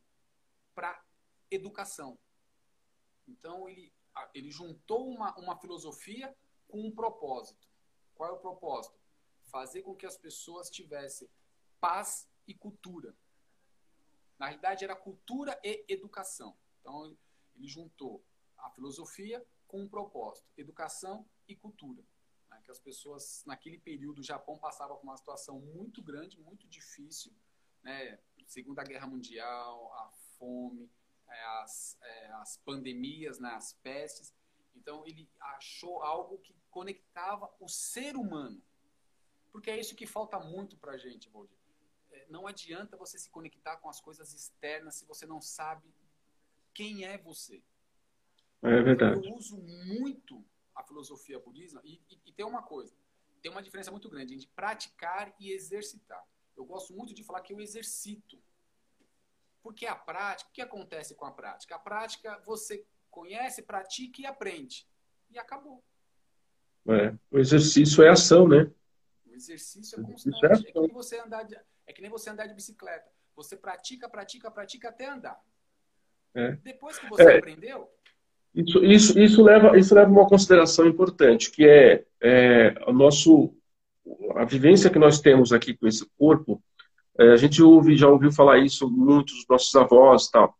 [0.75, 1.03] para
[1.49, 2.19] educação.
[3.27, 3.93] Então ele,
[4.33, 6.35] ele juntou uma, uma filosofia
[6.67, 7.67] com um propósito.
[8.13, 8.99] Qual é o propósito?
[9.43, 11.29] Fazer com que as pessoas tivessem
[11.79, 13.15] paz e cultura.
[14.37, 16.57] Na realidade era cultura e educação.
[16.79, 17.17] Então
[17.55, 18.23] ele juntou
[18.57, 22.03] a filosofia com um propósito, educação e cultura
[22.61, 27.33] que as pessoas, naquele período, o Japão passava por uma situação muito grande, muito difícil,
[27.83, 28.19] né?
[28.45, 30.89] Segunda Guerra Mundial, a fome,
[31.63, 33.49] as, é, as pandemias, né?
[33.49, 34.33] as pestes.
[34.75, 38.61] Então, ele achou algo que conectava o ser humano.
[39.51, 41.57] Porque é isso que falta muito para a gente, Valdir.
[42.11, 45.93] É, não adianta você se conectar com as coisas externas se você não sabe
[46.73, 47.61] quem é você.
[48.61, 49.27] É verdade.
[49.27, 50.43] Eu uso muito
[50.75, 52.95] a filosofia budista, e, e, e, tem uma coisa,
[53.41, 56.23] tem uma diferença muito grande entre praticar e exercitar.
[56.55, 58.41] Eu gosto muito de falar que eu exercito.
[59.63, 61.75] Porque a prática, o que acontece com a prática?
[61.75, 64.87] A prática você conhece, pratica e aprende.
[65.29, 65.83] E acabou.
[66.87, 68.71] É, o exercício é ação, né?
[69.33, 70.45] exercício é constante.
[70.45, 71.55] É, é que nem você andar de,
[71.87, 73.09] é que nem você andar de bicicleta.
[73.35, 75.39] Você pratica, pratica, pratica até andar.
[76.33, 76.51] É.
[76.63, 77.37] Depois que você é.
[77.37, 77.89] aprendeu.
[78.53, 83.55] Isso, isso, isso, leva, isso leva uma consideração importante, que é, é o nosso,
[84.35, 86.61] a vivência que nós temos aqui com esse corpo.
[87.19, 90.55] É, a gente ouve, já ouviu falar isso muitos dos nossos avós tal.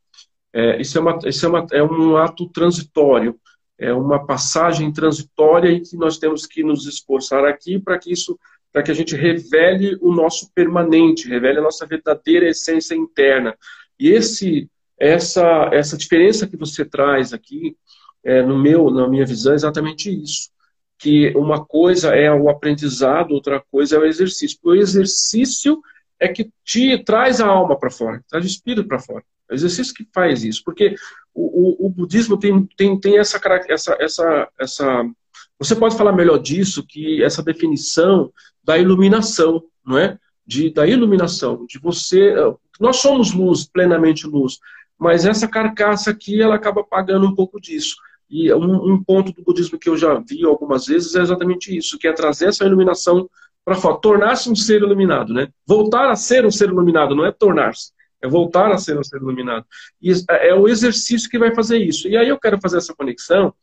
[0.53, 3.39] É, isso é, uma, isso é, uma, é um ato transitório,
[3.77, 8.37] é uma passagem transitória em que nós temos que nos esforçar aqui para que isso,
[8.71, 13.55] para que a gente revele o nosso permanente, revele a nossa verdadeira essência interna.
[13.97, 17.75] E esse, essa, essa diferença que você traz aqui,
[18.23, 20.51] é, no meu, na minha visão, é exatamente isso.
[20.99, 24.59] Que uma coisa é o aprendizado, outra coisa é o exercício.
[24.63, 25.81] O exercício
[26.21, 29.23] é que te traz a alma para fora, traz o espírito para fora.
[29.49, 30.95] É o exercício que faz isso, porque
[31.33, 35.09] o, o, o budismo tem, tem, tem essa, essa, essa, essa.
[35.57, 38.31] Você pode falar melhor disso, que essa definição
[38.63, 40.17] da iluminação, não é?
[40.45, 42.35] De, da iluminação, de você.
[42.79, 44.59] Nós somos luz, plenamente luz,
[44.97, 47.95] mas essa carcaça aqui, ela acaba pagando um pouco disso.
[48.29, 51.97] E um, um ponto do budismo que eu já vi algumas vezes é exatamente isso,
[51.97, 53.27] que é trazer essa iluminação
[53.63, 55.47] para tornar-se um ser iluminado, né?
[55.65, 57.91] Voltar a ser um ser iluminado, não é tornar-se.
[58.21, 59.65] É voltar a ser um ser iluminado.
[60.01, 62.07] E é, é o exercício que vai fazer isso.
[62.07, 63.53] E aí eu quero fazer essa conexão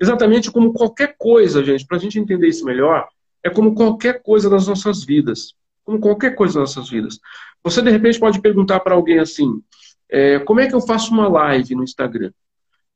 [0.00, 3.08] exatamente como qualquer coisa, gente, para a gente entender isso melhor,
[3.42, 5.54] é como qualquer coisa das nossas vidas.
[5.84, 7.18] Como qualquer coisa das nossas vidas.
[7.62, 9.62] Você, de repente, pode perguntar para alguém assim:
[10.10, 12.32] é, como é que eu faço uma live no Instagram?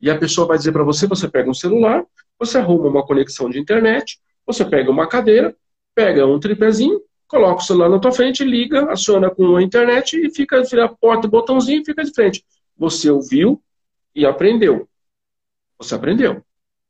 [0.01, 2.05] E a pessoa vai dizer para você: você pega um celular,
[2.39, 5.55] você arruma uma conexão de internet, você pega uma cadeira,
[5.95, 10.35] pega um tripézinho, coloca o celular na tua frente, liga, aciona com a internet e
[10.35, 12.45] fica, a porta, botãozinho e fica de frente.
[12.77, 13.63] Você ouviu
[14.15, 14.89] e aprendeu.
[15.79, 16.43] Você aprendeu.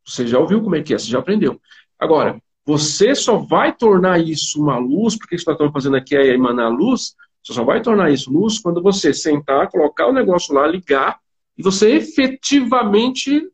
[0.05, 1.61] Você já ouviu como é que é, você já aprendeu.
[1.99, 6.17] Agora, você só vai tornar isso uma luz, porque o que nós estamos fazendo aqui
[6.17, 10.55] é emanar luz, você só vai tornar isso luz quando você sentar, colocar o negócio
[10.55, 11.19] lá, ligar,
[11.57, 13.49] e você efetivamente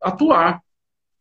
[0.00, 0.62] atuar.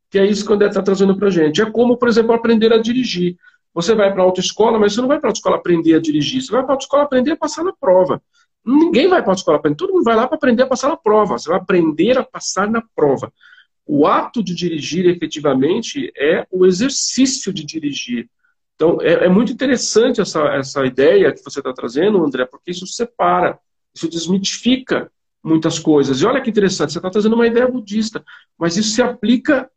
[0.09, 1.61] Que é isso que o André está trazendo para a gente.
[1.61, 3.37] É como, por exemplo, aprender a dirigir.
[3.81, 6.41] Você vai para a autoescola, mas você não vai para a autoescola aprender a dirigir.
[6.41, 8.21] Você vai para a autoescola aprender a passar na prova.
[8.65, 9.77] Ninguém vai para a autoescola aprender.
[9.77, 11.37] Todo mundo vai lá para aprender a passar na prova.
[11.37, 13.31] Você vai aprender a passar na prova.
[13.85, 18.29] O ato de dirigir efetivamente é o exercício de dirigir.
[18.75, 22.85] Então, é, é muito interessante essa, essa ideia que você está trazendo, André, porque isso
[22.87, 23.59] separa,
[23.93, 25.11] isso desmitifica
[25.43, 26.21] muitas coisas.
[26.21, 28.23] E olha que interessante, você está trazendo uma ideia budista,
[28.57, 29.69] mas isso se aplica.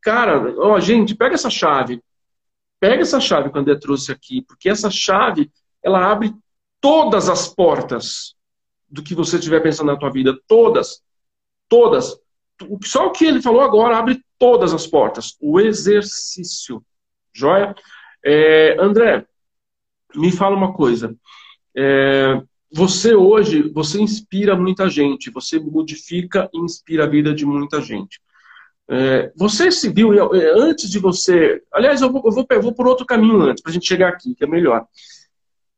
[0.00, 2.00] Cara, ó, gente, pega essa chave.
[2.80, 5.50] Pega essa chave que o André trouxe aqui, porque essa chave
[5.82, 6.34] ela abre
[6.80, 8.34] todas as portas
[8.88, 10.38] do que você estiver pensando na tua vida.
[10.46, 11.02] Todas.
[11.68, 12.18] Todas.
[12.84, 15.36] Só o que ele falou agora abre todas as portas.
[15.40, 16.84] O exercício.
[17.32, 17.74] Joia?
[18.24, 19.26] É, André,
[20.14, 21.14] me fala uma coisa.
[21.76, 22.40] É,
[22.72, 25.30] você hoje, você inspira muita gente.
[25.30, 28.20] Você modifica e inspira a vida de muita gente.
[28.90, 31.62] É, você se viu, é, antes de você.
[31.72, 34.08] Aliás, eu vou, eu vou, eu vou por outro caminho antes, para a gente chegar
[34.08, 34.86] aqui, que é melhor.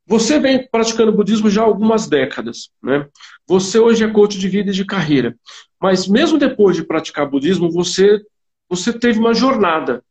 [0.06, 2.70] Você vem praticando budismo já há algumas décadas.
[2.82, 3.06] Né?
[3.46, 5.36] Você hoje é coach de vida e de carreira.
[5.80, 8.20] Mas mesmo depois de praticar budismo, você,
[8.68, 10.04] você teve uma jornada.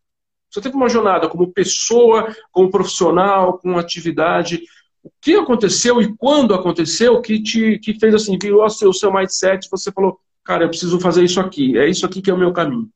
[0.50, 4.64] Você teve uma jornada como pessoa, como profissional, com atividade.
[5.04, 8.94] O que aconteceu e quando aconteceu que te que fez assim, virou o seu, o
[8.94, 12.34] seu mindset, você falou, cara, eu preciso fazer isso aqui, é isso aqui que é
[12.34, 12.92] o meu caminho.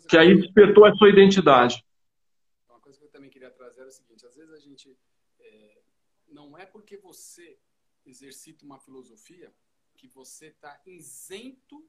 [0.00, 1.84] que, que aí despertou a sua identidade.
[2.68, 4.96] Uma coisa que eu também queria trazer é o seguinte: às vezes a gente.
[5.40, 5.82] É,
[6.28, 7.58] não é porque você
[8.04, 9.52] exercita uma filosofia
[9.96, 11.86] que você está isento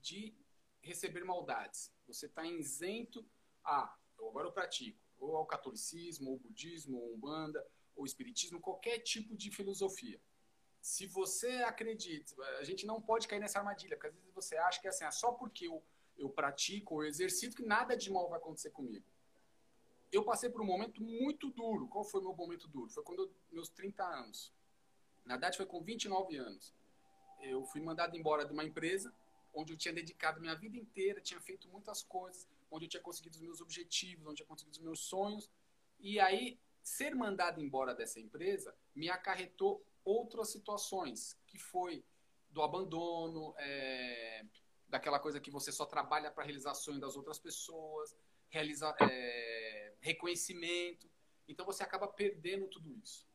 [0.00, 0.34] de
[0.80, 1.92] receber maldades.
[2.06, 3.24] Você está isento
[3.64, 3.96] a.
[4.18, 5.00] agora eu pratico.
[5.18, 10.20] Ou ao catolicismo, ou budismo, ou umbanda, ou espiritismo, qualquer tipo de filosofia
[10.82, 14.80] se você acredita, a gente não pode cair nessa armadilha, porque às vezes você acha
[14.80, 15.80] que é assim, é só porque eu,
[16.18, 19.06] eu pratico ou exercito que nada de mal vai acontecer comigo.
[20.10, 21.86] Eu passei por um momento muito duro.
[21.86, 22.90] Qual foi meu momento duro?
[22.90, 24.52] Foi quando eu, meus 30 anos.
[25.24, 26.74] Na verdade, foi com 29 anos.
[27.40, 29.14] Eu fui mandado embora de uma empresa
[29.54, 33.36] onde eu tinha dedicado minha vida inteira, tinha feito muitas coisas, onde eu tinha conseguido
[33.36, 35.48] os meus objetivos, onde eu tinha conseguido os meus sonhos.
[36.00, 42.04] E aí, ser mandado embora dessa empresa me acarretou outras situações, que foi
[42.50, 44.44] do abandono, é,
[44.88, 48.14] daquela coisa que você só trabalha para realizar sonho das outras pessoas,
[48.48, 51.10] realizar é, reconhecimento.
[51.48, 53.26] Então você acaba perdendo tudo isso.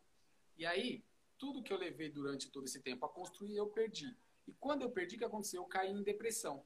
[0.55, 1.03] E aí,
[1.37, 4.15] tudo que eu levei durante todo esse tempo a construir, eu perdi.
[4.47, 5.61] E quando eu perdi, o que aconteceu?
[5.61, 6.65] Eu caí em depressão.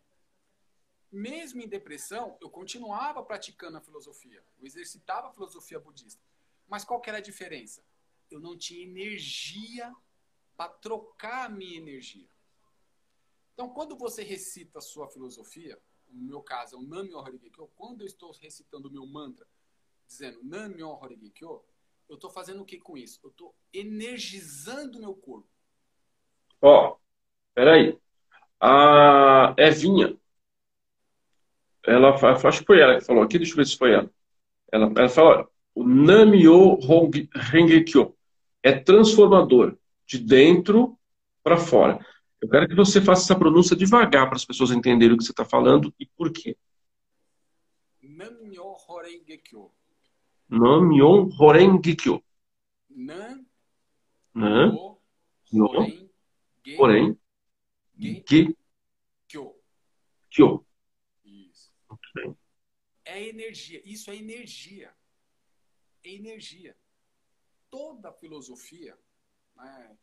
[1.11, 4.41] mesmo em depressão, eu continuava praticando a filosofia.
[4.57, 6.23] Eu exercitava a filosofia budista.
[6.67, 7.83] Mas qual que era a diferença?
[8.31, 9.93] Eu não tinha energia
[10.55, 12.27] para trocar a minha energia.
[13.53, 15.79] Então, quando você recita a sua filosofia,
[16.09, 19.45] no meu caso é o Nam Myoho Kyo, quando eu estou recitando o meu mantra,
[20.07, 21.63] dizendo Nam Myoho Kyo,
[22.09, 23.19] eu estou fazendo o que com isso?
[23.23, 25.47] Eu estou energizando o meu corpo.
[26.61, 26.97] Ó, oh,
[27.53, 27.97] peraí.
[28.59, 30.17] A Evinha,
[31.83, 34.11] ela, acho que foi ela que falou aqui, deixa eu ver se foi ela.
[34.71, 36.77] Ela, ela fala, o Namyo
[37.33, 38.15] Rengekyo
[38.63, 40.97] é transformador, de dentro
[41.43, 42.05] para fora.
[42.41, 45.31] Eu quero que você faça essa pronúncia devagar para as pessoas entenderem o que você
[45.31, 46.57] está falando e por quê.
[48.01, 49.71] Namyo Horengekyo.
[51.39, 52.23] Horengekyo.
[52.89, 53.45] Nam.
[54.33, 54.97] Nam.
[56.77, 57.17] Horeng.
[59.27, 59.55] Kyo.
[60.29, 60.65] Kyo.
[61.23, 61.71] Isso.
[61.89, 62.33] Okay.
[63.05, 63.81] É energia.
[63.85, 64.91] Isso é energia.
[66.03, 66.75] É energia.
[67.71, 68.95] Toda filosofia,
[69.55, 69.97] né?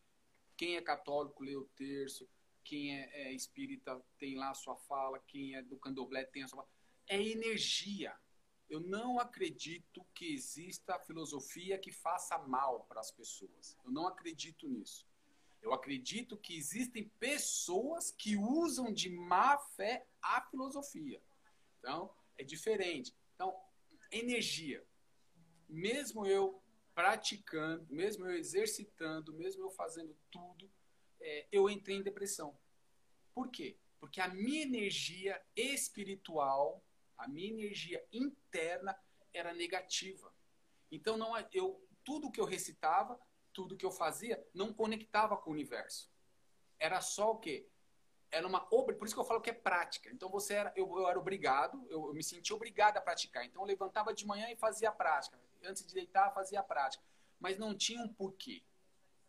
[0.56, 2.28] quem é católico lê o terço,
[2.64, 6.48] quem é, é espírita tem lá a sua fala, quem é do candomblé tem a
[6.48, 6.74] sua fala.
[7.06, 8.18] É energia.
[8.68, 13.76] Eu não acredito que exista filosofia que faça mal para as pessoas.
[13.84, 15.06] Eu não acredito nisso.
[15.62, 21.22] Eu acredito que existem pessoas que usam de má fé a filosofia.
[21.78, 23.14] Então, é diferente.
[23.34, 23.58] Então,
[24.10, 24.84] energia.
[25.68, 26.62] Mesmo eu
[26.98, 30.68] praticando, mesmo eu exercitando, mesmo eu fazendo tudo,
[31.20, 32.58] é, eu entrei em depressão.
[33.32, 33.76] Por quê?
[34.00, 36.82] Porque a minha energia espiritual,
[37.16, 38.98] a minha energia interna
[39.32, 40.34] era negativa.
[40.90, 43.16] Então não eu tudo que eu recitava
[43.52, 46.10] tudo que eu fazia não conectava com o universo.
[46.80, 47.68] Era só o quê?
[48.28, 50.10] Era uma por isso que eu falo que é prática.
[50.10, 53.44] Então você era, eu, eu era obrigado, eu, eu, me sentia obrigado a praticar.
[53.44, 55.38] Então eu levantava de manhã e fazia a prática.
[55.64, 57.02] Antes de deitar, fazia a prática.
[57.38, 58.62] Mas não tinha um porquê.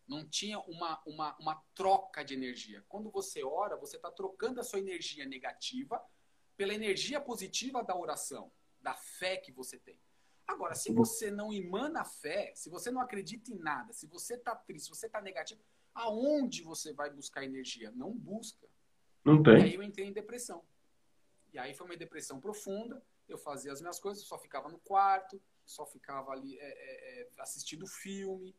[0.08, 2.84] Não tinha uma, uma, uma troca de energia.
[2.90, 6.04] Quando você ora, você está trocando a sua energia negativa
[6.58, 8.52] pela energia positiva da oração,
[8.82, 10.00] da fé que você tem.
[10.48, 14.56] Agora, se você não emana fé, se você não acredita em nada, se você está
[14.56, 15.62] triste, se você está negativo,
[15.94, 17.92] aonde você vai buscar energia?
[17.92, 18.68] Não busca.
[19.24, 19.60] Não tem.
[19.60, 20.64] E aí eu entrei em depressão.
[21.54, 23.02] E aí foi uma depressão profunda.
[23.28, 27.30] Eu fazia as minhas coisas, só ficava no quarto, só ficava ali é, é, é
[27.38, 28.56] assistindo filme.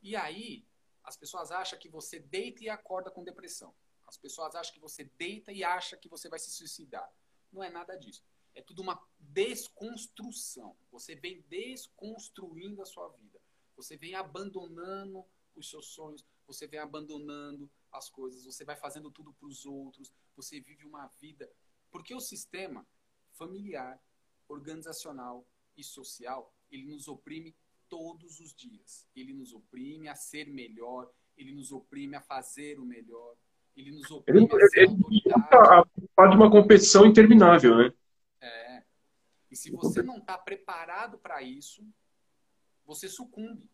[0.00, 0.64] E aí
[1.02, 3.74] as pessoas acham que você deita e acorda com depressão.
[4.06, 7.10] As pessoas acham que você deita e acha que você vai se suicidar.
[7.52, 8.22] Não é nada disso.
[8.54, 10.76] É tudo uma desconstrução.
[10.92, 13.40] Você vem desconstruindo a sua vida.
[13.76, 15.24] Você vem abandonando
[15.56, 20.12] os seus sonhos, você vem abandonando as coisas, você vai fazendo tudo para os outros,
[20.36, 21.50] você vive uma vida.
[21.90, 22.86] Porque o sistema
[23.32, 24.00] familiar,
[24.48, 25.46] organizacional
[25.76, 27.56] e social, ele nos oprime
[27.88, 29.08] todos os dias.
[29.14, 33.36] Ele nos oprime a ser melhor, ele nos oprime a fazer o melhor,
[33.76, 35.90] ele nos oprime ele, a ser ele, autoridade.
[35.96, 37.92] Ele de uma competição interminável, né?
[38.40, 38.82] É.
[39.50, 41.86] E se você não está preparado para isso,
[42.84, 43.70] você sucumbe.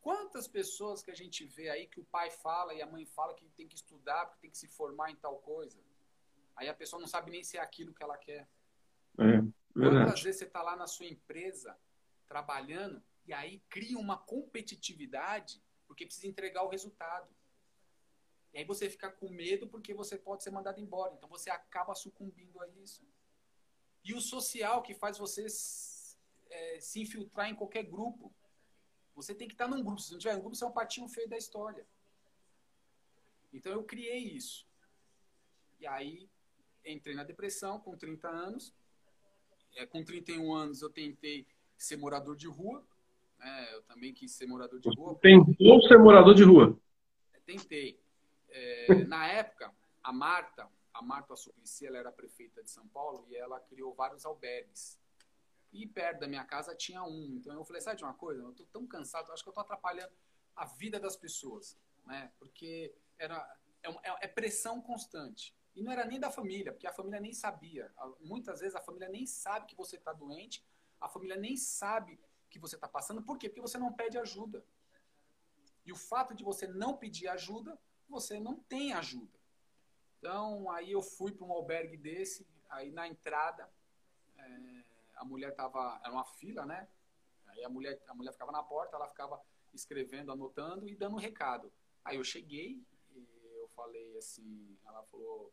[0.00, 3.34] Quantas pessoas que a gente vê aí que o pai fala e a mãe fala
[3.34, 5.78] que tem que estudar, porque tem que se formar em tal coisa?
[6.56, 8.48] Aí a pessoa não sabe nem se é aquilo que ela quer.
[9.18, 9.42] É,
[9.78, 11.78] Quantas vezes você está lá na sua empresa
[12.26, 17.28] trabalhando e aí cria uma competitividade porque precisa entregar o resultado.
[18.52, 21.14] E aí você fica com medo porque você pode ser mandado embora.
[21.14, 23.06] Então você acaba sucumbindo a isso.
[24.04, 25.46] E o social que faz você
[26.50, 28.32] é, se infiltrar em qualquer grupo.
[29.14, 30.00] Você tem que estar num grupo.
[30.00, 31.86] Se não tiver um grupo, você é um patinho feio da história.
[33.52, 34.66] Então eu criei isso.
[35.80, 36.30] E aí
[36.84, 38.74] entrei na depressão com 30 anos.
[39.76, 41.46] É, com 31 anos eu tentei
[41.76, 42.84] ser morador de rua.
[43.40, 45.18] É, eu também quis ser morador de rua.
[45.20, 46.78] Tentou ser morador de rua?
[47.46, 47.98] Tentei.
[48.48, 53.36] É, na época, a Marta, a Marta Suplicy, ela era prefeita de São Paulo e
[53.36, 54.98] ela criou vários albergues.
[55.72, 57.36] E perto da minha casa tinha um.
[57.36, 58.42] Então eu falei, sabe de uma coisa?
[58.42, 60.12] Eu tô tão cansado, acho que eu tô atrapalhando
[60.56, 62.32] a vida das pessoas, né?
[62.38, 63.46] Porque era
[63.82, 65.54] é, é, é pressão constante.
[65.78, 67.92] E não era nem da família, porque a família nem sabia.
[68.20, 70.66] Muitas vezes a família nem sabe que você está doente,
[71.00, 72.18] a família nem sabe
[72.50, 73.22] que você está passando.
[73.22, 73.48] Por quê?
[73.48, 74.64] Porque você não pede ajuda.
[75.86, 79.38] E o fato de você não pedir ajuda, você não tem ajuda.
[80.18, 83.70] Então, aí eu fui para um albergue desse, aí na entrada,
[84.36, 86.88] é, a mulher tava, era uma fila, né?
[87.46, 89.40] Aí a mulher, a mulher ficava na porta, ela ficava
[89.72, 91.72] escrevendo, anotando e dando um recado.
[92.04, 92.84] Aí eu cheguei
[93.68, 95.52] eu falei assim, ela falou,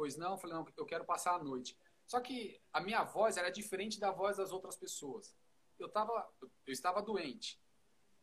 [0.00, 0.30] Pois não?
[0.30, 1.76] Eu falei, não, eu quero passar a noite.
[2.06, 5.36] Só que a minha voz era diferente da voz das outras pessoas.
[5.78, 7.60] Eu, tava, eu estava doente,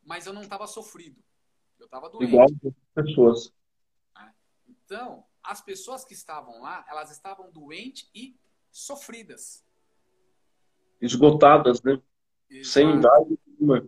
[0.03, 1.23] mas eu não estava sofrido.
[1.77, 2.29] Eu estava doente.
[2.29, 3.53] Igual as pessoas.
[4.17, 4.31] É.
[4.67, 8.35] Então, as pessoas que estavam lá, elas estavam doentes e
[8.71, 9.63] sofridas.
[10.99, 12.01] Esgotadas, né?
[12.49, 12.73] Exato.
[12.73, 13.87] Sem idade nenhuma.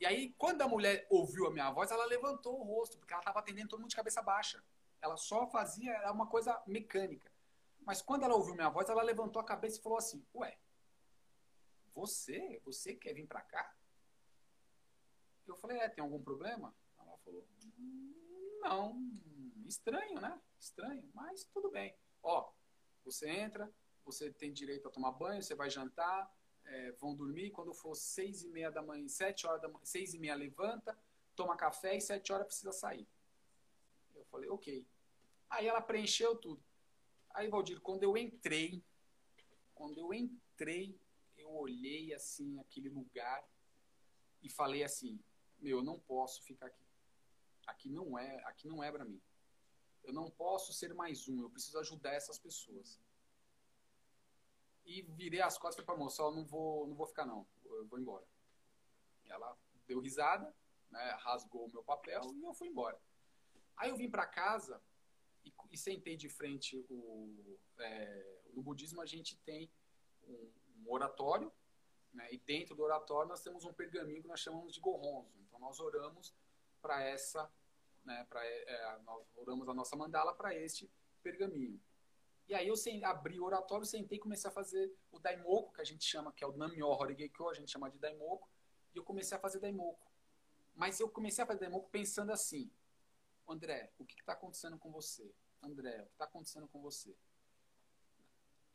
[0.00, 3.20] E aí, quando a mulher ouviu a minha voz, ela levantou o rosto, porque ela
[3.20, 4.64] estava atendendo todo mundo de cabeça baixa.
[5.00, 7.30] Ela só fazia, era uma coisa mecânica.
[7.80, 10.58] Mas quando ela ouviu minha voz, ela levantou a cabeça e falou assim: Ué,
[11.94, 12.60] você?
[12.64, 13.74] Você quer vir para cá?
[15.46, 16.74] Eu falei: É, tem algum problema?
[16.98, 17.46] Ela falou:
[18.60, 19.00] Não,
[19.66, 20.40] estranho, né?
[20.58, 21.96] Estranho, mas tudo bem.
[22.22, 22.52] Ó,
[23.04, 23.72] você entra,
[24.04, 26.30] você tem direito a tomar banho, você vai jantar,
[26.66, 27.50] é, vão dormir.
[27.50, 30.98] Quando for seis e meia da manhã, sete horas da manhã, seis e meia levanta,
[31.34, 33.08] toma café e sete horas precisa sair.
[34.30, 34.86] Falei, ok.
[35.50, 36.62] Aí ela preencheu tudo.
[37.34, 38.82] Aí, Valdir, quando eu entrei,
[39.74, 40.98] quando eu entrei,
[41.36, 43.46] eu olhei assim aquele lugar
[44.42, 45.18] e falei assim,
[45.58, 46.84] meu, eu não posso ficar aqui.
[47.66, 49.20] Aqui não é, aqui não é para mim.
[50.02, 53.00] Eu não posso ser mais um, eu preciso ajudar essas pessoas.
[54.84, 57.98] E virei as costas para a moça, não vou, não vou ficar não, eu vou
[57.98, 58.26] embora.
[59.26, 59.56] Ela
[59.86, 60.54] deu risada,
[60.90, 62.98] né, rasgou o meu papel e eu fui embora.
[63.78, 64.80] Aí eu vim para casa
[65.44, 69.70] e, e, sentei de frente o, é, no budismo a gente tem
[70.26, 70.50] um,
[70.80, 71.52] um oratório
[72.12, 75.32] né, e dentro do oratório nós temos um pergaminho que nós chamamos de goronzo.
[75.46, 76.34] Então nós oramos
[76.82, 77.50] para essa
[78.04, 80.90] né, pra, é, nós oramos a nossa mandala para este
[81.22, 81.80] pergaminho.
[82.48, 85.82] E aí eu sem, abri o oratório, sentei e comecei a fazer o daimoku, que
[85.82, 88.48] a gente chama, que é o Namyo Horigekyo, a gente chama de daimoku,
[88.94, 90.10] e eu comecei a fazer daimoku.
[90.74, 92.70] Mas eu comecei a fazer daimoku pensando assim,
[93.48, 95.32] André, o que está acontecendo com você?
[95.62, 97.16] André, o que está acontecendo com você?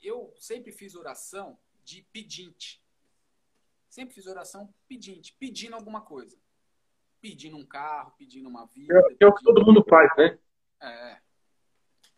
[0.01, 2.83] Eu sempre fiz oração de pedinte.
[3.89, 6.37] Sempre fiz oração pedinte, pedindo alguma coisa
[7.23, 8.93] pedindo um carro, pedindo uma vida.
[8.93, 10.37] É, é o que todo mundo faz, né?
[10.81, 11.21] É.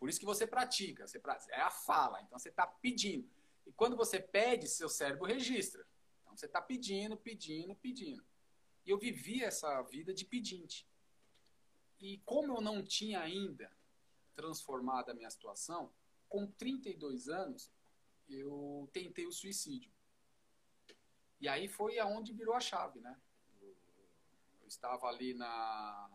[0.00, 1.06] Por isso que você pratica.
[1.06, 2.20] Você pratica, é a fala.
[2.22, 3.30] Então você está pedindo.
[3.64, 5.86] E quando você pede, seu cérebro registra.
[6.20, 8.24] Então você está pedindo, pedindo, pedindo.
[8.84, 10.84] E eu vivi essa vida de pedinte.
[12.00, 13.70] E como eu não tinha ainda
[14.34, 15.92] transformado a minha situação,
[16.28, 17.72] com 32 anos,
[18.28, 19.90] eu tentei o suicídio.
[21.40, 23.18] E aí foi aonde virou a chave, né?
[23.60, 23.76] Eu
[24.66, 26.10] estava ali na,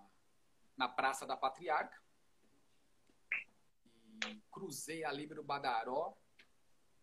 [0.76, 2.02] na Praça da Patriarca
[4.28, 6.18] e cruzei ali no Badaró,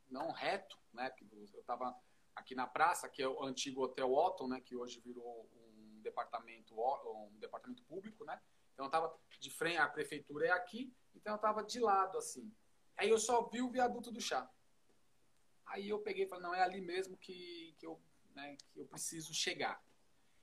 [0.09, 1.13] não reto, né?
[1.33, 1.97] Eu estava
[2.35, 4.61] aqui na praça, que é o antigo Hotel Otton, né?
[4.61, 8.41] Que hoje virou um departamento, um departamento público, né?
[8.79, 12.49] Então eu estava de frente, a prefeitura é aqui, então eu estava de lado assim.
[12.97, 14.49] Aí eu só vi o viaduto do chá.
[15.67, 18.01] Aí eu peguei e falei, não, é ali mesmo que, que, eu,
[18.37, 19.83] né, que eu preciso chegar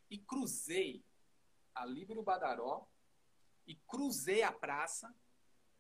[0.10, 1.02] e cruzei
[1.74, 2.86] a Líbero Badaró
[3.66, 5.16] e cruzei a praça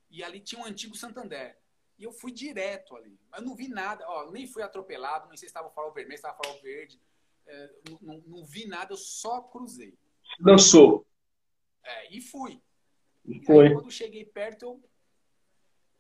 [0.10, 1.60] e ali tinha um antigo Santander.
[2.00, 3.20] E eu fui direto ali.
[3.30, 6.26] Mas não vi nada, ó, nem fui atropelado, nem sei se estava farol vermelho, se
[6.26, 7.02] estava farol verde.
[7.46, 10.00] É, não, não, não, vi nada, eu só cruzei.
[10.40, 11.06] Dançou.
[11.86, 12.62] É, e fui.
[13.24, 13.68] E, foi.
[13.68, 14.84] Aí, quando cheguei perto, eu,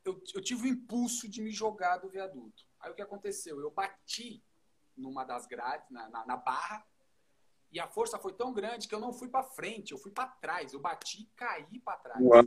[0.03, 2.65] eu, eu tive o impulso de me jogar do viaduto.
[2.79, 3.59] Aí o que aconteceu?
[3.59, 4.43] Eu bati
[4.97, 6.85] numa das grades, na, na, na barra,
[7.71, 10.27] e a força foi tão grande que eu não fui para frente, eu fui para
[10.27, 10.71] trás.
[10.71, 12.21] Eu bati e caí para trás.
[12.21, 12.43] Uau.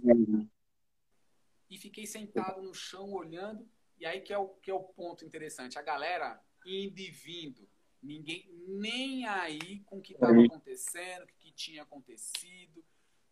[1.68, 3.68] E fiquei sentado no chão olhando.
[3.98, 5.78] E aí que é o, que é o ponto interessante.
[5.78, 7.68] A galera indo e vindo.
[8.02, 12.82] Ninguém nem aí com o que estava acontecendo, o que tinha acontecido.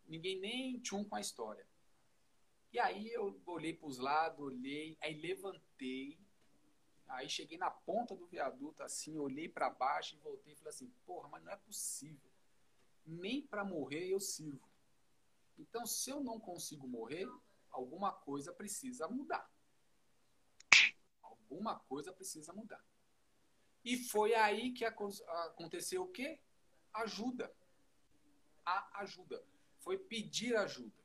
[0.07, 1.67] Ninguém nem tchum com a história.
[2.73, 6.19] E aí eu olhei para os lados, olhei, aí levantei,
[7.09, 10.93] Aí cheguei na ponta do viaduto, assim, olhei para baixo e voltei e falei assim:
[11.05, 12.31] porra, mas não é possível.
[13.05, 14.69] Nem para morrer eu sirvo.
[15.57, 17.29] Então, se eu não consigo morrer,
[17.71, 19.49] alguma coisa precisa mudar.
[21.23, 22.85] Alguma coisa precisa mudar.
[23.85, 26.41] E foi aí que aconteceu o quê?
[26.93, 27.55] Ajuda.
[28.65, 29.43] A ajuda.
[29.87, 31.01] Foi pedir ajuda.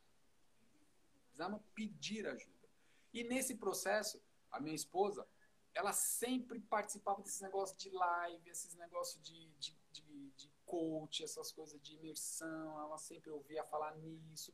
[1.26, 2.68] Precisamos pedir ajuda.
[3.14, 4.20] E nesse processo,
[4.50, 5.28] a minha esposa,
[5.72, 11.52] ela sempre participava desses negócios de live, esses negócios de, de, de, de coach, essas
[11.52, 14.52] coisas de imersão, ela sempre ouvia falar nisso.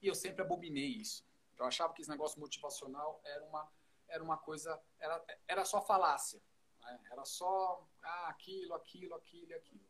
[0.00, 1.22] E eu sempre abominei isso.
[1.58, 3.70] Eu achava que esse negócio motivacional era uma,
[4.08, 6.40] era uma coisa, era, era só falácia.
[6.80, 6.98] Né?
[7.12, 9.86] Era só ah, aquilo, aquilo, aquilo, aquilo.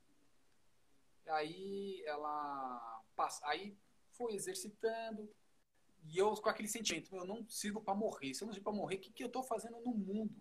[1.26, 3.76] E aí ela passa, aí
[4.12, 5.28] foi exercitando,
[6.04, 8.32] e eu com aquele sentimento, eu não sirvo para morrer.
[8.32, 10.40] Se eu não sirvo para morrer, o que, que eu estou fazendo no mundo?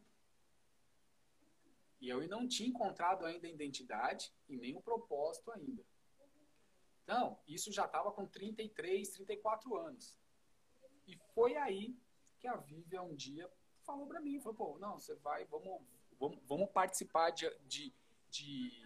[1.99, 5.83] E eu não tinha encontrado ainda a identidade e nem o propósito ainda.
[7.03, 10.15] Então, isso já estava com 33, 34 anos.
[11.07, 11.97] E foi aí
[12.39, 13.49] que a Vívia um dia
[13.83, 15.81] falou para mim, falou, pô, não, você vai, vamos,
[16.19, 17.93] vamos, vamos participar de, de,
[18.29, 18.85] de,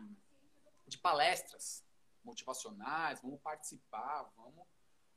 [0.87, 1.83] de palestras
[2.23, 4.67] motivacionais, vamos participar, vamos,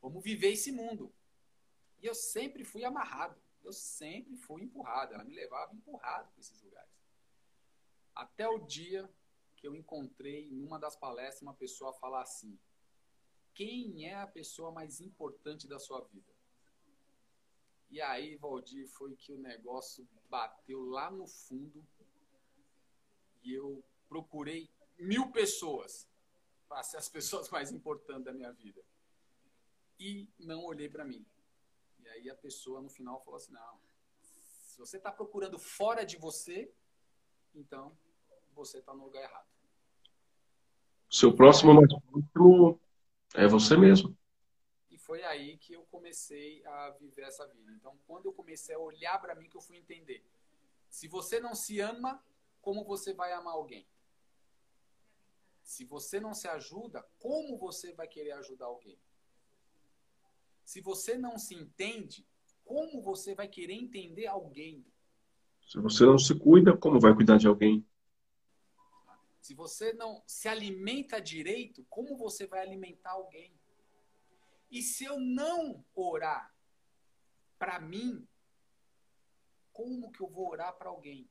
[0.01, 1.13] vamos viver esse mundo.
[2.01, 6.61] E eu sempre fui amarrado, eu sempre fui empurrado, ela me levava empurrado para esses
[6.63, 6.93] lugares.
[8.15, 9.11] Até o dia
[9.57, 12.59] que eu encontrei numa das palestras uma pessoa falar assim:
[13.55, 16.33] quem é a pessoa mais importante da sua vida?
[17.91, 21.87] E aí, Valdir, foi que o negócio bateu lá no fundo
[23.43, 26.09] e eu procurei mil pessoas
[26.75, 28.83] para ser as pessoas mais importantes da minha vida.
[29.97, 31.25] E não olhei para mim.
[32.01, 33.79] E aí a pessoa no final falou assim: não,
[34.21, 36.69] se você está procurando fora de você,
[37.55, 37.97] então
[38.53, 39.47] você está no lugar errado.
[41.09, 41.89] Seu próximo mais
[42.33, 42.81] próximo
[43.35, 44.19] é você mesmo.
[44.91, 47.71] E foi aí que eu comecei a viver essa vida.
[47.71, 50.25] Então, quando eu comecei a olhar para mim, que eu fui entender.
[50.91, 52.21] Se você não se ama,
[52.61, 53.87] como você vai amar alguém?
[55.65, 58.99] Se você não se ajuda, como você vai querer ajudar alguém?
[60.63, 62.27] Se você não se entende,
[62.65, 64.87] como você vai querer entender alguém?
[65.67, 67.85] Se você não se cuida, como vai cuidar de alguém?
[69.41, 73.53] Se você não se alimenta direito, como você vai alimentar alguém?
[74.71, 76.55] E se eu não orar
[77.59, 78.27] para mim,
[79.73, 81.29] como que eu vou orar para alguém?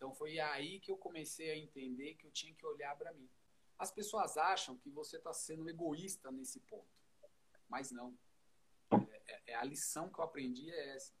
[0.00, 3.28] Então foi aí que eu comecei a entender que eu tinha que olhar para mim.
[3.78, 6.88] As pessoas acham que você está sendo egoísta nesse ponto,
[7.68, 8.18] mas não.
[8.92, 11.12] É, é, é, a lição que eu aprendi é essa.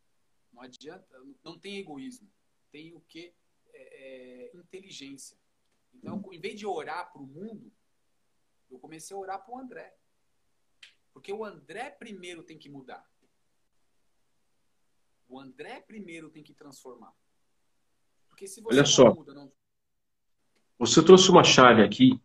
[0.50, 1.14] Não adianta,
[1.44, 2.32] não tem egoísmo.
[2.72, 3.34] Tem o que
[3.68, 5.36] é, é, inteligência.
[5.92, 7.70] Então, em vez de orar para o mundo,
[8.70, 9.94] eu comecei a orar para o André.
[11.12, 13.06] Porque o André primeiro tem que mudar.
[15.28, 17.14] O André primeiro tem que transformar.
[18.40, 19.52] Porque se você Olha só, muda, não...
[20.78, 22.18] você trouxe uma chave aqui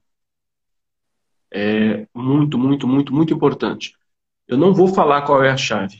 [1.52, 3.94] é, muito, muito, muito, muito importante.
[4.48, 6.00] Eu não vou falar qual é a chave.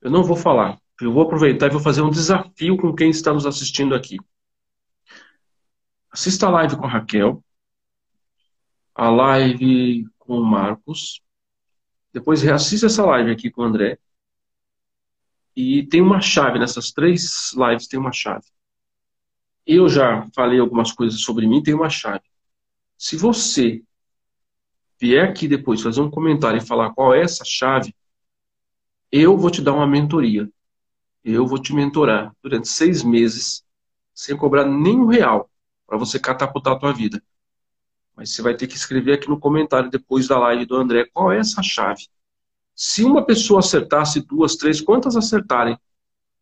[0.00, 0.80] Eu não vou falar.
[1.02, 4.16] Eu vou aproveitar e vou fazer um desafio com quem está nos assistindo aqui.
[6.10, 7.44] Assista a live com a Raquel,
[8.94, 11.20] a live com o Marcos,
[12.10, 13.98] depois reassista essa live aqui com o André.
[15.54, 18.46] E tem uma chave, nessas três lives tem uma chave.
[19.68, 22.24] Eu já falei algumas coisas sobre mim, tem uma chave.
[22.96, 23.84] Se você
[25.00, 27.94] vier aqui depois fazer um comentário e falar qual é essa chave,
[29.12, 30.50] eu vou te dar uma mentoria
[31.24, 33.64] eu vou te mentorar durante seis meses,
[34.14, 35.50] sem cobrar nenhum real,
[35.86, 37.22] para você catapultar a tua vida.
[38.16, 41.32] Mas você vai ter que escrever aqui no comentário depois da live do André qual
[41.32, 42.08] é essa chave.
[42.74, 45.78] Se uma pessoa acertasse duas, três, quantas acertarem,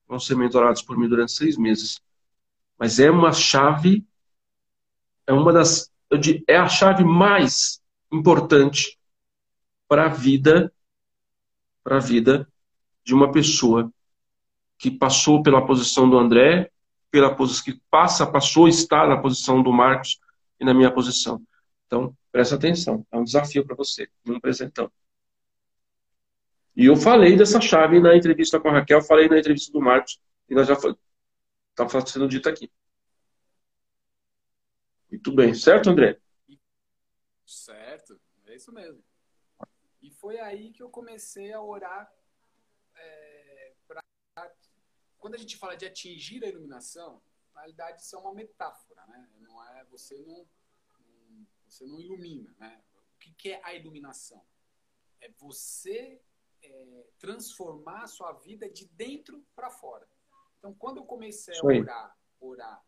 [0.07, 2.01] vão ser mentorados por mim durante seis meses.
[2.79, 4.05] Mas é uma chave,
[5.27, 5.91] é uma das,
[6.47, 7.81] é a chave mais
[8.13, 8.99] importante
[9.89, 10.73] para a vida,
[11.83, 12.49] para a vida
[13.05, 13.91] de uma pessoa
[14.79, 16.71] que passou pela posição do André,
[17.11, 20.21] pela posição que passa, passou, está na posição do Marcos
[20.61, 21.43] e na minha posição.
[21.87, 24.91] Então, presta atenção, é um desafio para você, um presentão.
[26.77, 30.21] E eu falei dessa chave na entrevista com a Raquel, falei na entrevista do Marcos,
[30.49, 30.77] e nós já
[31.85, 32.73] está sendo dito aqui.
[35.11, 36.21] Muito bem, certo, André?
[37.45, 39.03] Certo, é isso mesmo.
[40.03, 42.13] E foi aí que eu comecei a orar
[42.97, 43.75] é,
[45.19, 47.21] quando a gente fala de atingir a iluminação,
[47.53, 49.29] na realidade isso é uma metáfora, né?
[49.41, 50.47] Não é você não,
[51.01, 52.81] não você não ilumina, né?
[53.15, 54.41] O que, que é a iluminação?
[55.21, 56.21] É você
[56.63, 60.07] é, transformar a sua vida de dentro para fora.
[60.59, 62.85] Então, quando eu comecei a orar, orar,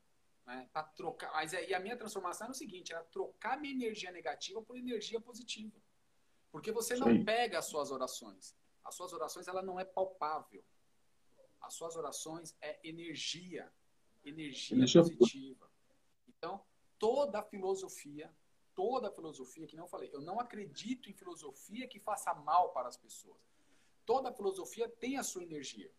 [0.46, 4.10] né, para trocar, mas aí a minha transformação era o seguinte, era trocar minha energia
[4.10, 5.76] negativa por energia positiva.
[6.50, 8.56] Porque você não pega as suas orações.
[8.84, 10.64] As suas orações ela não é palpável.
[11.60, 13.70] As suas orações é energia,
[14.24, 15.70] energia, energia positiva.
[16.26, 16.64] Então,
[16.98, 18.34] toda a filosofia,
[18.74, 22.88] toda a filosofia, que não falei, eu não acredito em filosofia que faça mal para
[22.88, 23.36] as pessoas.
[24.06, 25.92] Toda a filosofia tem a sua energia.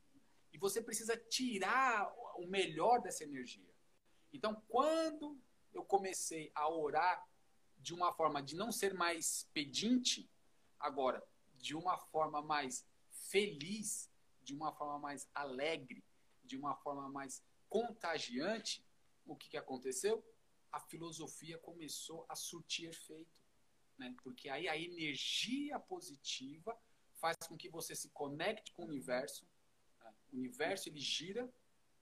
[0.52, 3.70] E você precisa tirar o melhor dessa energia.
[4.34, 5.40] Então, quando
[5.74, 7.28] eu comecei a orar
[7.78, 10.30] de uma forma de não ser mais pedinte,
[10.80, 11.26] agora,
[11.56, 14.10] de uma forma mais feliz,
[14.44, 16.04] de uma forma mais alegre,
[16.44, 18.84] de uma forma mais contagiante,
[19.26, 20.26] o que, que aconteceu?
[20.72, 23.40] A filosofia começou a surtir efeito.
[23.98, 24.16] Né?
[24.24, 26.78] Porque aí a energia positiva
[27.16, 29.46] faz com que você se conecte com o universo.
[30.32, 31.50] O universo ele gira,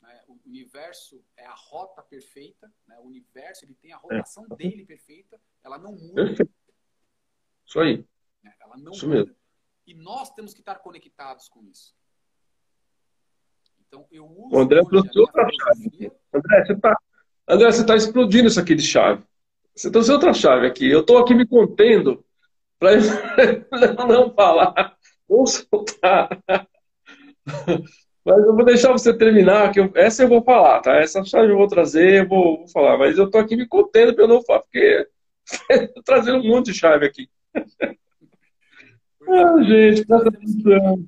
[0.02, 0.24] né?
[0.28, 2.98] o universo é a rota perfeita, né?
[3.00, 4.56] o universo ele tem a rotação é.
[4.56, 6.34] dele perfeita, ela não muda.
[7.66, 8.06] Isso aí.
[8.44, 8.54] Né?
[8.60, 9.26] Ela não isso muda.
[9.26, 9.36] Mesmo.
[9.86, 11.96] E nós temos que estar conectados com isso.
[13.88, 14.56] Então, eu uso.
[14.56, 16.12] O André trouxe outra chave.
[16.34, 16.98] André, você está
[17.48, 19.24] André, você tá explodindo isso aqui de chave.
[19.74, 20.86] Você trouxe outra chave aqui.
[20.90, 22.26] Eu estou aqui me contendo
[22.78, 22.92] para
[24.06, 24.98] não falar,
[25.28, 26.30] ou soltar.
[28.28, 30.98] Mas eu vou deixar você terminar, que eu, essa eu vou falar, tá?
[30.98, 32.98] Essa chave eu vou trazer, eu vou, vou falar.
[32.98, 35.10] Mas eu estou aqui me contendo para eu não falar, porque
[35.72, 37.30] estou trazendo um monte de chave aqui.
[37.56, 37.64] ah,
[39.64, 41.08] gente, presta atenção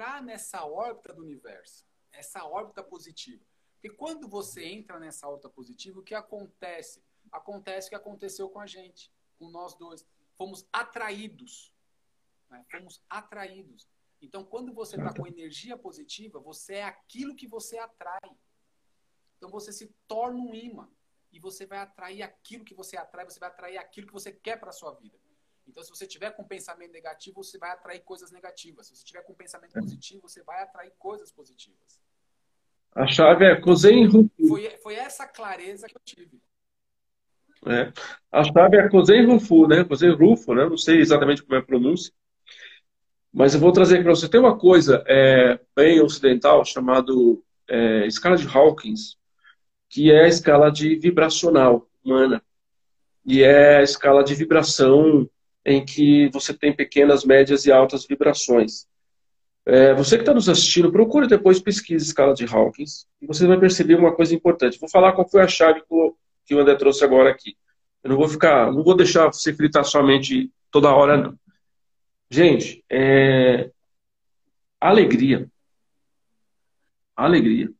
[0.00, 3.44] entrar nessa órbita do universo, essa órbita positiva.
[3.74, 7.04] Porque quando você entra nessa órbita positiva, o que acontece?
[7.30, 10.06] Acontece o que aconteceu com a gente, com nós dois.
[10.38, 11.70] Fomos atraídos.
[12.48, 12.64] Né?
[12.70, 13.86] Fomos atraídos.
[14.20, 18.30] Então, quando você está com energia positiva, você é aquilo que você atrai.
[19.36, 20.88] Então, você se torna um imã.
[21.32, 24.58] E você vai atrair aquilo que você atrai, você vai atrair aquilo que você quer
[24.58, 25.16] para a sua vida.
[25.66, 28.88] Então, se você tiver com pensamento negativo, você vai atrair coisas negativas.
[28.88, 32.02] Se você tiver com pensamento positivo, você vai atrair coisas positivas.
[32.92, 34.48] A chave é Kozen Rufu.
[34.48, 36.42] Foi, foi essa clareza que eu tive.
[37.66, 37.92] É.
[38.32, 39.84] A chave é Kozen Rufu, né?
[39.84, 40.68] Kozen Rufo, né?
[40.68, 42.12] Não sei exatamente como é a pronúncia.
[43.32, 44.28] Mas eu vou trazer para você.
[44.28, 49.16] Tem uma coisa é, bem ocidental chamado é, escala de Hawkins,
[49.88, 52.42] que é a escala de vibracional humana.
[53.24, 55.28] E é a escala de vibração
[55.64, 58.86] em que você tem pequenas, médias e altas vibrações.
[59.66, 63.58] É, você que está nos assistindo, procure depois pesquisa escala de Hawkins e você vai
[63.60, 64.80] perceber uma coisa importante.
[64.80, 65.82] Vou falar qual foi a chave
[66.46, 67.56] que o André trouxe agora aqui.
[68.02, 71.38] Eu não vou ficar, não vou deixar você fritar sua mente toda hora, não.
[72.30, 73.70] Gente, é...
[74.80, 75.50] alegria.
[77.16, 77.70] Alegria.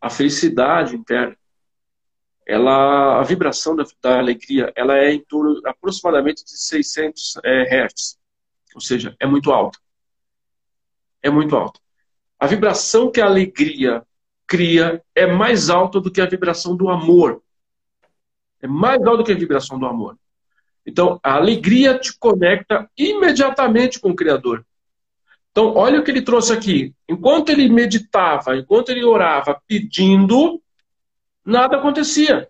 [0.00, 1.36] A felicidade interna
[2.48, 8.18] ela, a vibração da, da, alegria ela é em torno aproximadamente de 600 é, Hz,
[8.74, 9.78] ou seja, é muito alta.
[11.22, 11.78] É muito alta.
[12.40, 14.02] A vibração que a alegria
[14.46, 17.42] cria é mais alta do que a vibração do amor.
[18.62, 20.18] É mais alta do que a vibração do amor.
[20.88, 24.64] Então, a alegria te conecta imediatamente com o Criador.
[25.50, 26.94] Então, olha o que ele trouxe aqui.
[27.06, 30.62] Enquanto ele meditava, enquanto ele orava pedindo,
[31.44, 32.48] nada acontecia.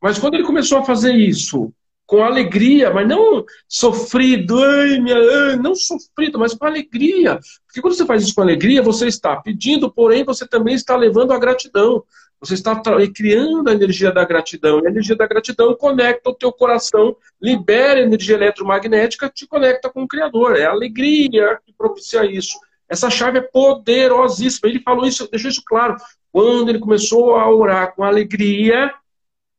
[0.00, 1.70] Mas quando ele começou a fazer isso
[2.06, 7.38] com alegria, mas não sofrido, ai, minha, ai, não sofrido, mas com alegria.
[7.66, 11.32] Porque quando você faz isso com alegria, você está pedindo, porém você também está levando
[11.32, 12.02] a gratidão.
[12.40, 12.80] Você está
[13.12, 14.80] criando a energia da gratidão.
[14.80, 20.02] E a energia da gratidão conecta o teu coração, libera energia eletromagnética, te conecta com
[20.02, 20.56] o Criador.
[20.56, 22.58] É a alegria que propicia isso.
[22.88, 24.68] Essa chave é poderosíssima.
[24.68, 25.96] Ele falou isso, deixou isso claro.
[26.30, 28.94] Quando ele começou a orar com alegria,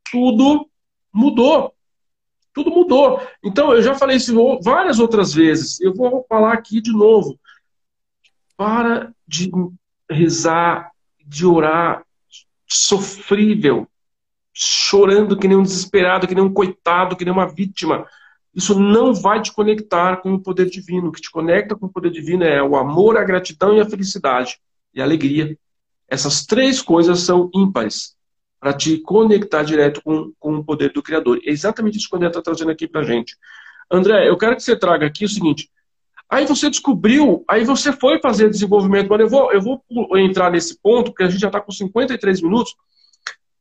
[0.10, 0.68] tudo
[1.14, 1.74] mudou.
[2.54, 3.22] Tudo mudou.
[3.44, 5.80] Então, eu já falei isso várias outras vezes.
[5.82, 7.38] Eu vou falar aqui de novo.
[8.56, 9.52] Para de
[10.10, 10.92] rezar,
[11.26, 12.04] de orar
[12.70, 13.88] sofrível,
[14.54, 18.06] chorando que nem um desesperado, que nem um coitado, que nem uma vítima.
[18.54, 21.10] Isso não vai te conectar com o poder divino.
[21.10, 23.90] O que te conecta com o poder divino é o amor, a gratidão e a
[23.90, 24.60] felicidade
[24.94, 25.58] e a alegria.
[26.08, 28.16] Essas três coisas são ímpares
[28.60, 31.40] para te conectar direto com, com o poder do Criador.
[31.46, 33.38] É exatamente isso que o André está trazendo aqui para gente.
[33.90, 35.70] André, eu quero que você traga aqui o seguinte.
[36.30, 39.84] Aí você descobriu, aí você foi fazer desenvolvimento, mas eu vou, eu vou
[40.18, 42.76] entrar nesse ponto, porque a gente já está com 53 minutos.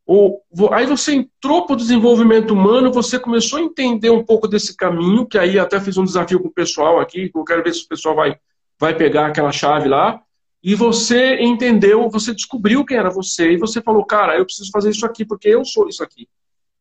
[0.05, 0.43] Ou,
[0.73, 5.27] aí você entrou para o desenvolvimento humano, você começou a entender um pouco desse caminho,
[5.27, 7.89] que aí até fiz um desafio com o pessoal aqui, eu quero ver se o
[7.89, 8.37] pessoal vai,
[8.79, 10.21] vai pegar aquela chave lá.
[10.62, 14.91] E você entendeu, você descobriu quem era você, e você falou, cara, eu preciso fazer
[14.91, 16.29] isso aqui, porque eu sou isso aqui.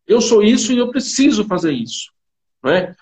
[0.06, 2.12] Eu sou isso e eu preciso fazer isso.
[2.64, 2.96] Não é?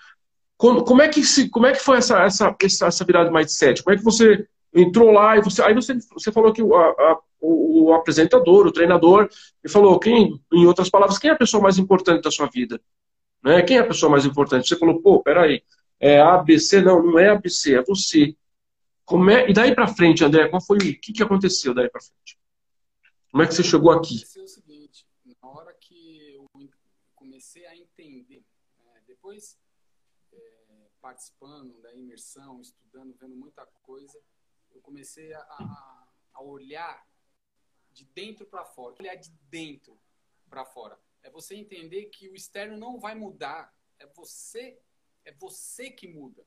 [0.56, 3.82] Como, como, é, que se, como é que foi essa, essa, essa virada de mindset?
[3.82, 5.62] Como é que você entrou lá e você.
[5.62, 9.28] Aí você, você falou que a, a o, o, apresentador, o treinador,
[9.62, 12.80] e falou, quem, em outras palavras, quem é a pessoa mais importante da sua vida?
[13.42, 13.62] Né?
[13.62, 14.68] Quem é a pessoa mais importante?
[14.68, 15.62] Você falou, pô, peraí,
[16.00, 16.80] é ABC?
[16.82, 18.34] Não, não é ABC, é você.
[19.04, 22.00] Como é, e daí para frente, André, qual foi o que, que aconteceu daí para
[22.00, 22.38] frente?
[23.30, 24.16] Como é que você chegou aqui?
[24.16, 25.06] Aconteceu o seguinte,
[25.42, 26.48] na hora que eu
[27.14, 28.42] comecei a entender,
[28.84, 29.56] né, depois
[31.06, 34.20] participando da imersão, estudando, vendo muita coisa,
[34.74, 37.08] eu comecei a, a, a olhar
[37.92, 39.96] de dentro para fora, olhar de dentro
[40.50, 40.98] para fora.
[41.22, 44.80] É você entender que o externo não vai mudar, é você,
[45.24, 46.44] é você que muda.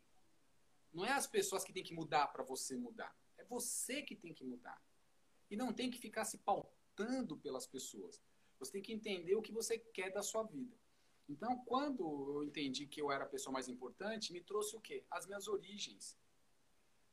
[0.92, 4.34] Não é as pessoas que têm que mudar para você mudar, é você que tem
[4.34, 4.84] que mudar.
[5.50, 8.22] E não tem que ficar se pautando pelas pessoas.
[8.60, 10.76] Você tem que entender o que você quer da sua vida.
[11.30, 12.04] Então, quando
[12.34, 15.06] eu entendi que eu era a pessoa mais importante, me trouxe o quê?
[15.12, 16.18] As minhas origens.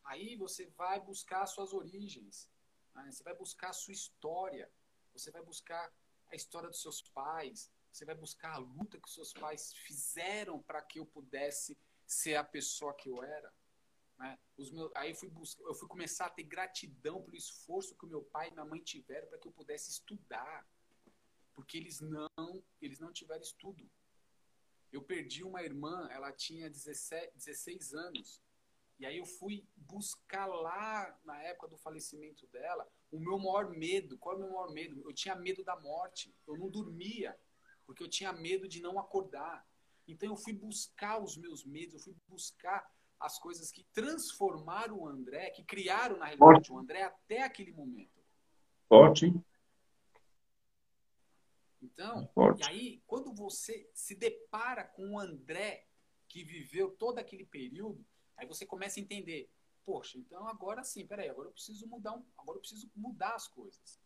[0.04, 2.50] Aí você vai buscar as suas origens.
[2.94, 3.12] Né?
[3.12, 4.70] Você vai buscar a sua história.
[5.12, 5.92] Você vai buscar
[6.30, 7.70] a história dos seus pais.
[7.92, 12.36] Você vai buscar a luta que os seus pais fizeram para que eu pudesse ser
[12.36, 13.52] a pessoa que eu era.
[14.18, 14.38] Né?
[14.72, 18.22] Meus, aí eu fui, eu fui começar a ter gratidão pelo esforço que o meu
[18.22, 20.66] pai e minha mãe tiveram para que eu pudesse estudar.
[21.54, 23.90] Porque eles não, eles não tiveram estudo.
[24.92, 28.42] Eu perdi uma irmã, ela tinha 17, 16 anos.
[28.98, 34.16] E aí eu fui buscar lá, na época do falecimento dela, o meu maior medo.
[34.18, 35.02] Qual é o meu maior medo?
[35.04, 36.34] Eu tinha medo da morte.
[36.46, 37.36] Eu não dormia,
[37.84, 39.66] porque eu tinha medo de não acordar.
[40.08, 45.08] Então eu fui buscar os meus medos, eu fui buscar as coisas que transformaram o
[45.08, 48.22] André, que criaram na realidade o André até aquele momento.
[48.88, 49.32] Forte.
[51.86, 52.62] Então, Forte.
[52.62, 55.86] e aí, quando você se depara com o André,
[56.28, 58.04] que viveu todo aquele período,
[58.36, 59.48] aí você começa a entender,
[59.84, 63.46] poxa, então agora sim, peraí, agora eu preciso mudar, um, agora eu preciso mudar as
[63.46, 64.00] coisas.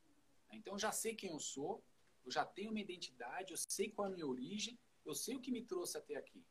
[0.53, 1.83] Então eu já sei quem eu sou,
[2.25, 5.41] eu já tenho uma identidade, eu sei qual é a minha origem, eu sei o
[5.41, 6.45] que me trouxe até aqui.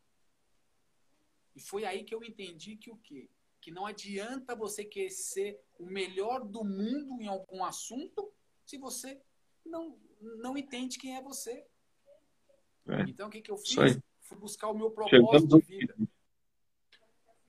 [1.55, 3.29] E foi aí que eu entendi que o quê?
[3.61, 8.33] Que não adianta você querer ser o melhor do mundo em algum assunto
[8.65, 9.21] se você
[9.65, 11.65] não não entende quem é você.
[12.87, 13.01] É.
[13.07, 13.99] Então, o que, que eu fiz?
[14.21, 15.95] Fui buscar o meu propósito de vida.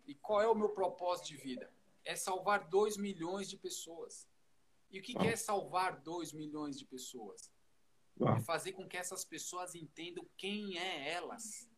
[0.07, 1.71] E qual é o meu propósito de vida?
[2.05, 4.29] É salvar 2 milhões de pessoas.
[4.91, 7.51] E o que, que é salvar 2 milhões de pessoas?
[8.21, 11.69] É fazer com que essas pessoas entendam quem é elas.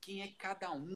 [0.00, 0.94] Quem é cada um.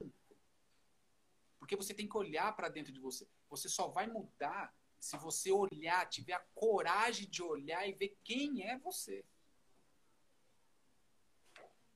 [1.59, 3.27] Porque você tem que olhar para dentro de você.
[3.49, 8.63] Você só vai mudar se você olhar, tiver a coragem de olhar e ver quem
[8.63, 9.25] é você.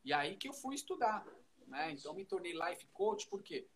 [0.04, 1.24] E aí que eu fui estudar.
[1.68, 1.92] Né?
[1.92, 3.68] Então me tornei life coach, por quê?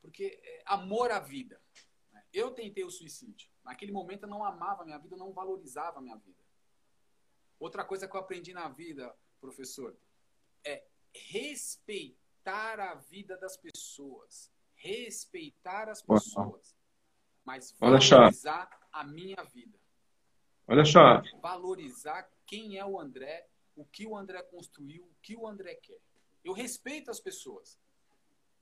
[0.00, 1.60] Porque é amor à vida.
[2.32, 3.50] Eu tentei o suicídio.
[3.62, 6.42] Naquele momento eu não amava a minha vida, eu não valorizava a minha vida.
[7.60, 9.94] Outra coisa que eu aprendi na vida, professor,
[10.64, 14.50] é respeitar a vida das pessoas.
[14.74, 16.74] Respeitar as pessoas
[17.44, 19.78] mas valorizar a minha vida.
[20.66, 21.22] Olha só.
[21.40, 25.98] Valorizar quem é o André, o que o André construiu, o que o André quer.
[26.44, 27.78] Eu respeito as pessoas,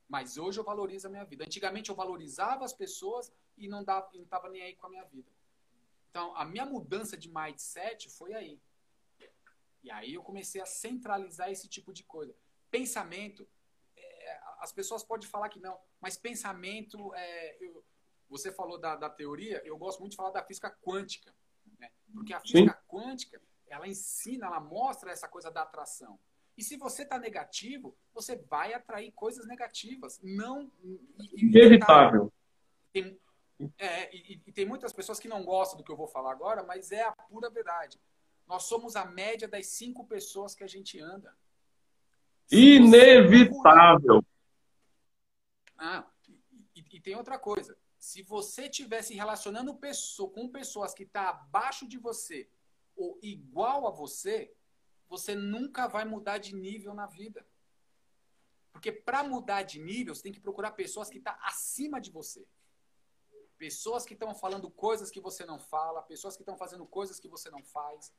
[0.07, 1.45] mas hoje eu valorizo a minha vida.
[1.45, 5.29] Antigamente eu valorizava as pessoas e não estava nem aí com a minha vida.
[6.09, 8.59] Então, a minha mudança de mindset foi aí.
[9.83, 12.35] E aí eu comecei a centralizar esse tipo de coisa.
[12.69, 13.47] Pensamento,
[13.95, 17.83] é, as pessoas podem falar que não, mas pensamento, é, eu,
[18.31, 21.35] você falou da, da teoria, eu gosto muito de falar da física quântica.
[21.77, 21.91] Né?
[22.13, 22.87] Porque a física Sim.
[22.87, 26.17] quântica, ela ensina, ela mostra essa coisa da atração.
[26.57, 30.17] E se você está negativo, você vai atrair coisas negativas.
[30.23, 30.71] Não.
[31.33, 32.31] Inevitável.
[32.93, 33.19] Tem,
[33.77, 36.63] é, e, e, tem muitas pessoas que não gostam do que eu vou falar agora,
[36.63, 37.99] mas é a pura verdade.
[38.47, 41.35] Nós somos a média das cinco pessoas que a gente anda.
[42.49, 44.23] Inevitável.
[45.77, 46.05] Ah,
[46.81, 49.77] e, e, tem outra coisa se você estiver se relacionando
[50.33, 52.49] com pessoas que estão tá abaixo de você
[52.95, 54.51] ou igual a você,
[55.07, 57.45] você nunca vai mudar de nível na vida.
[58.71, 62.09] Porque para mudar de nível, você tem que procurar pessoas que estão tá acima de
[62.09, 62.43] você.
[63.55, 67.27] Pessoas que estão falando coisas que você não fala, pessoas que estão fazendo coisas que
[67.27, 68.11] você não faz,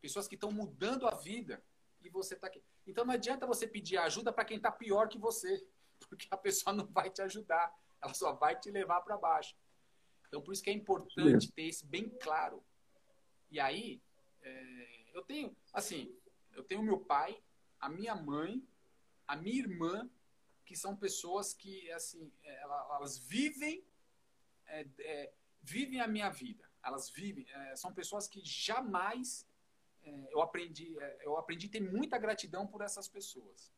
[0.00, 1.60] pessoas que estão mudando a vida
[2.00, 2.62] e você está aqui.
[2.86, 5.66] Então não adianta você pedir ajuda para quem está pior que você,
[6.08, 7.74] porque a pessoa não vai te ajudar
[8.06, 9.56] ela só vai te levar para baixo.
[10.28, 12.62] Então, por isso que é importante ter isso bem claro.
[13.50, 14.00] E aí,
[14.42, 16.16] é, eu tenho, assim,
[16.52, 17.42] eu tenho meu pai,
[17.80, 18.62] a minha mãe,
[19.26, 20.08] a minha irmã,
[20.64, 23.84] que são pessoas que, assim, é, elas vivem,
[24.66, 25.32] é, é,
[25.62, 26.68] vivem a minha vida.
[26.84, 29.46] Elas vivem, é, são pessoas que jamais
[30.02, 33.72] é, eu aprendi, eu aprendi a ter muita gratidão por essas pessoas.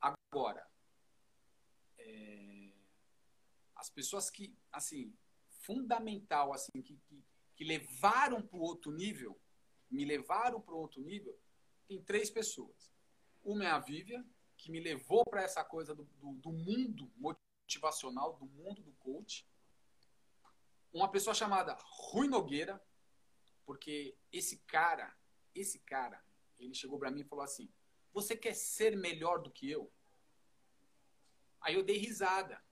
[0.00, 0.66] Agora,
[3.76, 5.12] as pessoas que, assim,
[5.48, 7.24] fundamental, assim, que, que,
[7.56, 9.38] que levaram para o outro nível,
[9.90, 11.38] me levaram para outro nível,
[11.86, 12.92] tem três pessoas.
[13.42, 14.24] Uma é a Vívia,
[14.56, 19.46] que me levou para essa coisa do, do, do mundo motivacional, do mundo do coach.
[20.92, 22.82] Uma pessoa chamada Rui Nogueira,
[23.66, 25.14] porque esse cara,
[25.54, 26.24] esse cara,
[26.58, 27.68] ele chegou para mim e falou assim:
[28.12, 29.92] Você quer ser melhor do que eu?
[31.60, 32.63] Aí eu dei risada.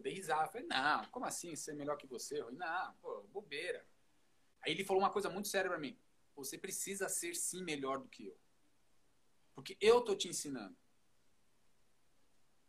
[0.00, 0.44] Eu dei risada.
[0.44, 2.40] Eu falei: Não, como assim ser melhor que você?
[2.40, 2.54] Rui?
[2.54, 3.86] Não, pô, bobeira.
[4.62, 5.96] Aí ele falou uma coisa muito séria para mim:
[6.34, 8.36] Você precisa ser sim melhor do que eu.
[9.54, 10.74] Porque eu tô te ensinando.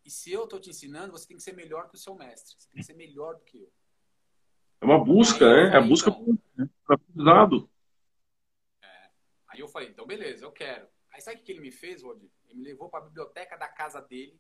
[0.03, 2.55] E se eu tô te ensinando, você tem que ser melhor que o seu mestre.
[2.57, 3.71] Você tem que ser melhor do que eu.
[4.81, 5.67] É uma busca, Aí eu né?
[5.67, 7.69] É falei, a busca então, para aprendizado.
[9.47, 10.87] Aí eu falei, então beleza, eu quero.
[11.11, 12.31] Aí sabe o que ele me fez, Valdir?
[12.45, 14.39] Ele me levou para a biblioteca da casa dele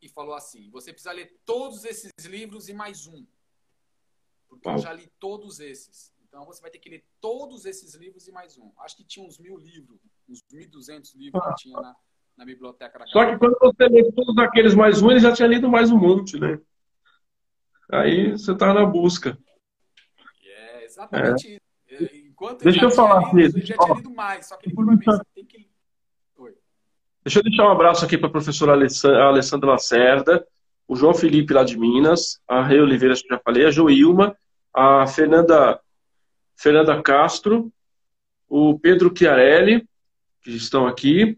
[0.00, 3.26] e falou assim: você precisa ler todos esses livros e mais um.
[4.48, 6.12] Porque eu já li todos esses.
[6.26, 8.70] Então você vai ter que ler todos esses livros e mais um.
[8.78, 11.96] Acho que tinha uns mil livros, uns 1.200 livros que tinha na,
[12.36, 15.32] na biblioteca da casa Só que quando você lê todos aqueles mais um, ele já
[15.32, 16.60] tinha lido mais um monte, né?
[17.90, 19.38] Aí você tá na busca.
[20.44, 21.60] É exatamente isso.
[22.04, 24.46] É, Enquanto Deixa eu falar, lido, ele já tinha lido mais.
[24.46, 25.68] Só que ele pra mim, você tem que.
[26.36, 26.56] Oi.
[27.28, 30.46] Deixa eu deixar um abraço aqui para a professora Alessandra Lacerda,
[30.88, 34.34] o João Felipe lá de Minas, a Rei Oliveira, que já falei, a Joilma,
[34.72, 35.78] a Fernanda,
[36.56, 37.70] Fernanda Castro,
[38.48, 39.86] o Pedro Chiarelli,
[40.40, 41.36] que estão aqui,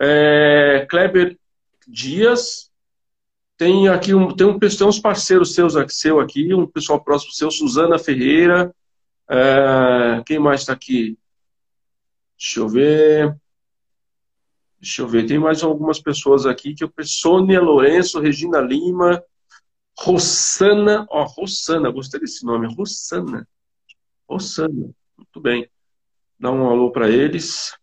[0.00, 1.36] é, Kleber
[1.84, 2.70] Dias,
[3.56, 7.50] tem aqui um, tem, um, tem uns parceiros seus seu aqui, um pessoal próximo seu,
[7.50, 8.72] Suzana Ferreira,
[9.28, 11.18] é, quem mais está aqui?
[12.38, 13.36] Deixa eu ver.
[14.84, 19.24] Deixa eu ver, tem mais algumas pessoas aqui que eu Sônia Lourenço, Regina Lima,
[19.98, 23.48] Rossana, ó, Rossana, gostei desse nome, Rossana.
[24.28, 25.70] Rossana, muito bem.
[26.38, 27.74] Dá um alô para eles.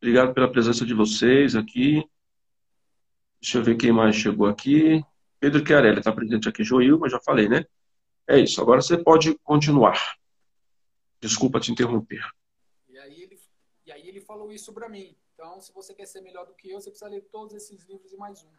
[0.00, 2.08] Obrigado pela presença de vocês aqui.
[3.40, 5.04] Deixa eu ver quem mais chegou aqui.
[5.40, 6.62] Pedro Chiarelli está presente aqui.
[6.62, 7.64] Joilma, já falei, né?
[8.24, 10.16] É isso, agora você pode continuar.
[11.20, 12.24] Desculpa te interromper.
[12.88, 13.40] E aí ele,
[13.84, 15.16] e aí ele falou isso para mim.
[15.36, 18.10] Então, se você quer ser melhor do que eu, você precisa ler todos esses livros
[18.10, 18.50] e mais um.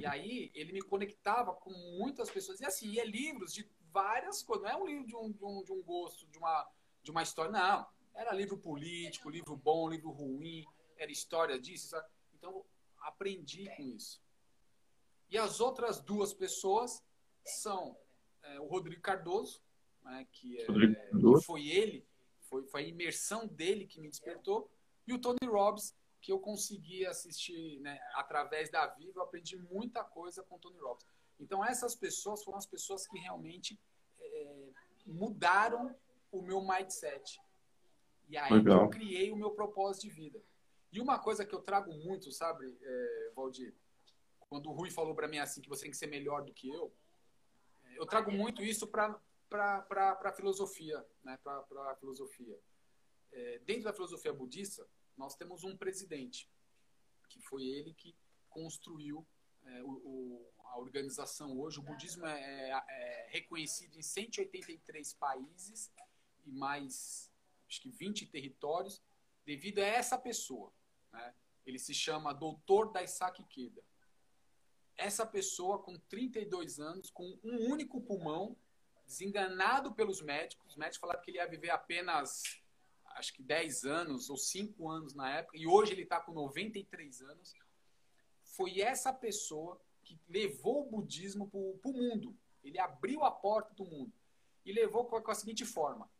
[0.00, 2.60] E aí ele me conectava com muitas pessoas.
[2.60, 4.64] E assim, é livros de várias coisas.
[4.64, 6.68] Não é um livro de um, de um, de um gosto, de uma,
[7.00, 7.52] de uma história.
[7.52, 7.86] Não.
[8.12, 10.66] Era livro político, livro bom, livro ruim.
[10.96, 11.90] Era história disso.
[11.90, 12.08] Sabe?
[12.34, 12.64] Então,
[13.02, 14.20] aprendi com isso.
[15.30, 17.00] E as outras duas pessoas
[17.44, 17.96] são
[18.42, 19.62] é, o Rodrigo Cardoso,
[20.02, 21.40] né, que, é, Rodrigo Cardoso.
[21.40, 22.04] que foi ele,
[22.40, 24.68] foi, foi a imersão dele que me despertou,
[25.06, 30.02] e o Tony Robbins, que eu consegui assistir né, através da Viva, eu aprendi muita
[30.02, 31.06] coisa com o Tony Robbins.
[31.38, 33.78] Então, essas pessoas foram as pessoas que realmente
[34.18, 34.68] é,
[35.06, 35.94] mudaram
[36.32, 37.40] o meu mindset.
[38.28, 38.82] E aí Legal.
[38.82, 40.42] eu criei o meu propósito de vida.
[40.92, 43.74] E uma coisa que eu trago muito, sabe, é, Valdir?
[44.48, 46.68] Quando o Rui falou para mim assim, que você tem que ser melhor do que
[46.68, 46.92] eu,
[47.96, 49.18] eu trago muito isso para
[49.50, 51.38] a filosofia, né?
[51.42, 52.58] para a filosofia.
[53.32, 54.86] É, dentro da filosofia budista,
[55.16, 56.48] nós temos um presidente,
[57.28, 58.14] que foi ele que
[58.48, 59.26] construiu
[59.64, 61.78] é, o, o, a organização hoje.
[61.78, 65.90] O budismo é, é, reconhecido em 183 países
[66.44, 67.30] e mais,
[67.68, 69.02] acho que 20 territórios,
[69.44, 70.72] devido a essa pessoa.
[71.12, 71.34] Né?
[71.64, 73.82] Ele se chama Doutor Daisaki Ikeda.
[74.96, 78.56] Essa pessoa, com 32 anos, com um único pulmão,
[79.06, 82.42] desenganado pelos médicos, os médicos falaram que ele ia viver apenas
[83.16, 87.22] acho que 10 anos ou 5 anos na época, e hoje ele está com 93
[87.22, 87.54] anos.
[88.44, 92.36] Foi essa pessoa que levou o budismo para o mundo.
[92.62, 94.12] Ele abriu a porta do mundo.
[94.64, 96.10] E levou com a, com a seguinte forma.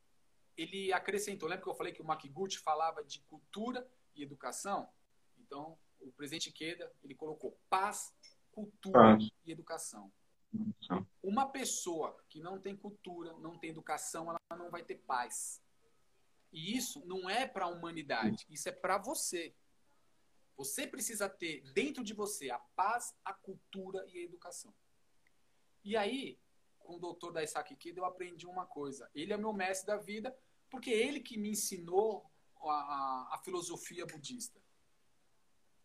[0.57, 4.89] Ele acrescentou, lembra que eu falei que o Makiguchi falava de cultura e educação?
[5.39, 8.15] Então, o presidente Ikeda, ele colocou paz,
[8.53, 9.19] cultura Ah.
[9.45, 10.11] e educação.
[11.23, 15.61] Uma pessoa que não tem cultura, não tem educação, ela não vai ter paz.
[16.57, 19.55] E isso não é para a humanidade, isso é para você.
[20.57, 24.75] Você precisa ter dentro de você a paz, a cultura e a educação.
[25.85, 26.41] E aí,
[26.79, 29.07] com o doutor Daisaki Ikeda, eu aprendi uma coisa.
[29.15, 30.35] Ele é meu mestre da vida,
[30.71, 32.25] porque é ele que me ensinou
[32.63, 34.59] a, a, a filosofia budista.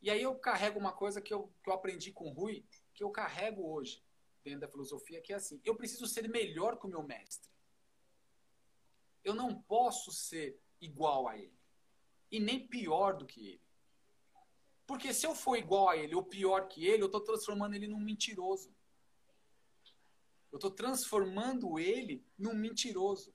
[0.02, 3.04] E aí eu carrego uma coisa que eu, que eu aprendi com o Rui, que
[3.04, 4.02] eu carrego hoje
[4.42, 7.51] dentro da filosofia, que é assim: eu preciso ser melhor que o meu mestre.
[9.24, 11.54] Eu não posso ser igual a ele.
[12.32, 13.62] E nem pior do que ele.
[14.88, 17.88] Porque se eu for igual a ele ou pior que ele, eu estou transformando ele
[17.88, 18.74] num mentiroso.
[20.52, 23.34] Eu estou transformando ele num mentiroso.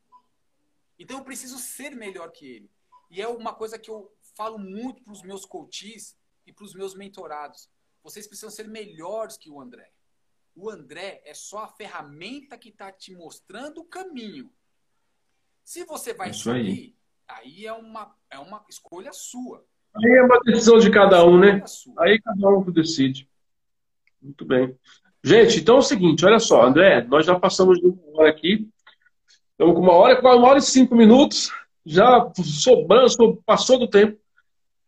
[0.99, 2.71] Então eu preciso ser melhor que ele.
[3.11, 6.17] E é uma coisa que eu falo muito para os meus coaches,
[6.47, 7.69] e para os meus mentorados.
[8.03, 9.91] Vocês precisam ser melhores que o André.
[10.55, 14.51] O André é só a ferramenta que está te mostrando o caminho.
[15.67, 16.65] Se você vai Isso aí.
[16.65, 16.97] seguir,
[17.27, 19.65] aí é uma, é uma escolha sua.
[19.97, 21.61] Aí é uma decisão de cada um, né?
[21.99, 23.29] Aí cada um decide.
[24.23, 24.79] Muito bem.
[25.25, 28.69] Gente, então é o seguinte, olha só, André, nós já passamos de uma hora aqui.
[29.51, 31.51] Estamos com uma hora, uma hora e cinco minutos.
[31.85, 34.17] Já sobrando, so- passou do tempo.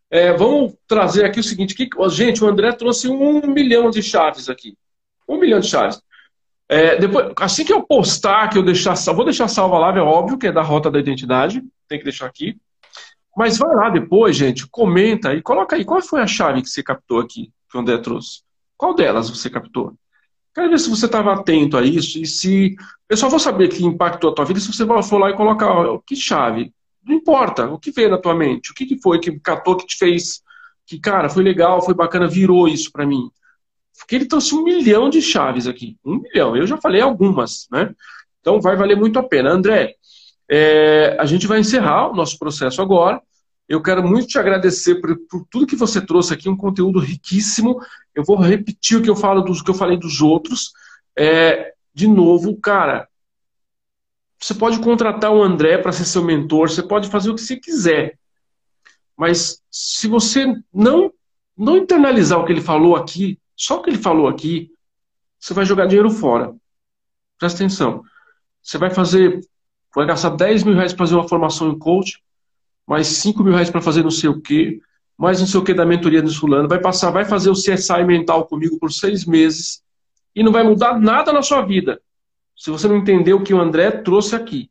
[0.08, 4.48] É, vamos trazer aqui o seguinte, que, gente, o André trouxe um milhão de chaves
[4.48, 4.78] aqui.
[5.28, 6.00] Um milhão de chaves.
[6.68, 10.36] É, depois, assim que eu postar, que eu deixar, vou deixar salva live, é óbvio
[10.36, 12.56] que é da Rota da Identidade, tem que deixar aqui.
[13.36, 16.82] Mas vai lá depois, gente, comenta e coloca aí qual foi a chave que você
[16.82, 18.42] captou aqui, que o André trouxe.
[18.76, 19.94] Qual delas você captou?
[20.54, 22.74] Quero ver se você estava atento a isso e se.
[23.08, 25.70] Eu só vou saber que impactou a tua vida se você for lá e colocar
[25.70, 26.72] ó, que chave.
[27.04, 29.86] Não importa, o que veio na tua mente, o que, que foi que catou, que
[29.86, 30.42] te fez,
[30.84, 33.30] que, cara, foi legal, foi bacana, virou isso para mim.
[33.98, 35.96] Porque ele trouxe um milhão de chaves aqui.
[36.04, 36.56] Um milhão.
[36.56, 37.94] Eu já falei algumas, né?
[38.40, 39.50] Então vai valer muito a pena.
[39.50, 39.96] André,
[40.48, 43.20] é, a gente vai encerrar o nosso processo agora.
[43.68, 47.80] Eu quero muito te agradecer por, por tudo que você trouxe aqui, um conteúdo riquíssimo.
[48.14, 50.72] Eu vou repetir o que eu falo dos que eu falei dos outros.
[51.16, 53.08] É, de novo, cara,
[54.40, 57.56] você pode contratar o André para ser seu mentor, você pode fazer o que você
[57.56, 58.16] quiser.
[59.16, 61.12] Mas se você não
[61.56, 64.70] não internalizar o que ele falou aqui, só o que ele falou aqui,
[65.38, 66.54] você vai jogar dinheiro fora.
[67.38, 68.02] Presta atenção.
[68.62, 69.40] Você vai fazer,
[69.94, 72.22] vai gastar 10 mil reais para fazer uma formação em coach,
[72.86, 74.80] mais 5 mil reais para fazer não sei o quê,
[75.18, 78.04] mais não sei o que da mentoria do fulano, vai passar, vai fazer o CSI
[78.06, 79.82] mental comigo por seis meses
[80.34, 82.00] e não vai mudar nada na sua vida.
[82.56, 84.70] Se você não entender o que o André trouxe aqui.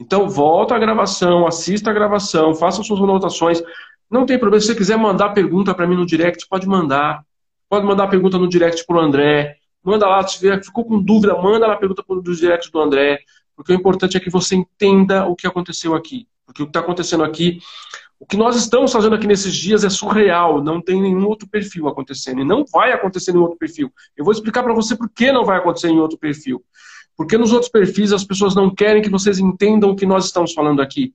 [0.00, 3.62] Então, volta a gravação, assista a gravação, faça suas anotações.
[4.10, 4.60] Não tem problema.
[4.60, 7.24] Se você quiser mandar pergunta para mim no direct, pode mandar.
[7.70, 9.56] Pode mandar pergunta no direct para o André.
[9.80, 13.20] Manda lá, se ficou com dúvida, manda lá a pergunta no direct do André.
[13.54, 16.26] Porque o importante é que você entenda o que aconteceu aqui.
[16.44, 17.60] Porque o que está acontecendo aqui,
[18.18, 20.60] o que nós estamos fazendo aqui nesses dias é surreal.
[20.60, 22.40] Não tem nenhum outro perfil acontecendo.
[22.40, 23.92] E não vai acontecer em outro perfil.
[24.16, 26.64] Eu vou explicar para você por que não vai acontecer em outro perfil.
[27.16, 30.52] Porque nos outros perfis as pessoas não querem que vocês entendam o que nós estamos
[30.52, 31.14] falando aqui.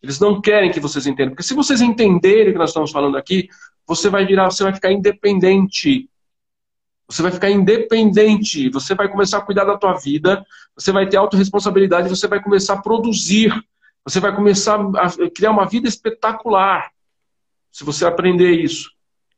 [0.00, 1.30] Eles não querem que vocês entendam.
[1.30, 3.48] Porque se vocês entenderem o que nós estamos falando aqui,
[3.86, 6.08] você vai virar, você vai ficar independente.
[7.08, 8.68] Você vai ficar independente.
[8.70, 10.44] Você vai começar a cuidar da tua vida.
[10.74, 12.08] Você vai ter autorresponsabilidade.
[12.08, 13.52] Você vai começar a produzir.
[14.04, 16.90] Você vai começar a criar uma vida espetacular.
[17.70, 18.90] Se você aprender isso.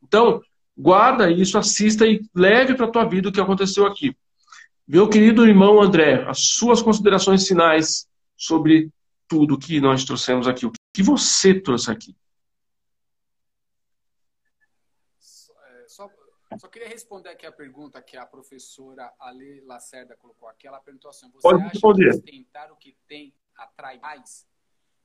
[0.03, 0.41] Então,
[0.77, 4.17] guarda isso, assista e leve para a tua vida o que aconteceu aqui.
[4.87, 8.91] Meu querido irmão André, as suas considerações finais sobre
[9.27, 10.65] tudo que nós trouxemos aqui.
[10.65, 12.17] O que você trouxe aqui?
[15.89, 16.09] Só,
[16.48, 20.67] é, só, queria responder aqui a pergunta que a professora Ale Lacerda colocou aqui.
[20.67, 22.11] Ela perguntou assim: você Pode acha responder.
[22.11, 24.47] que ostentar o que tem atrai mais?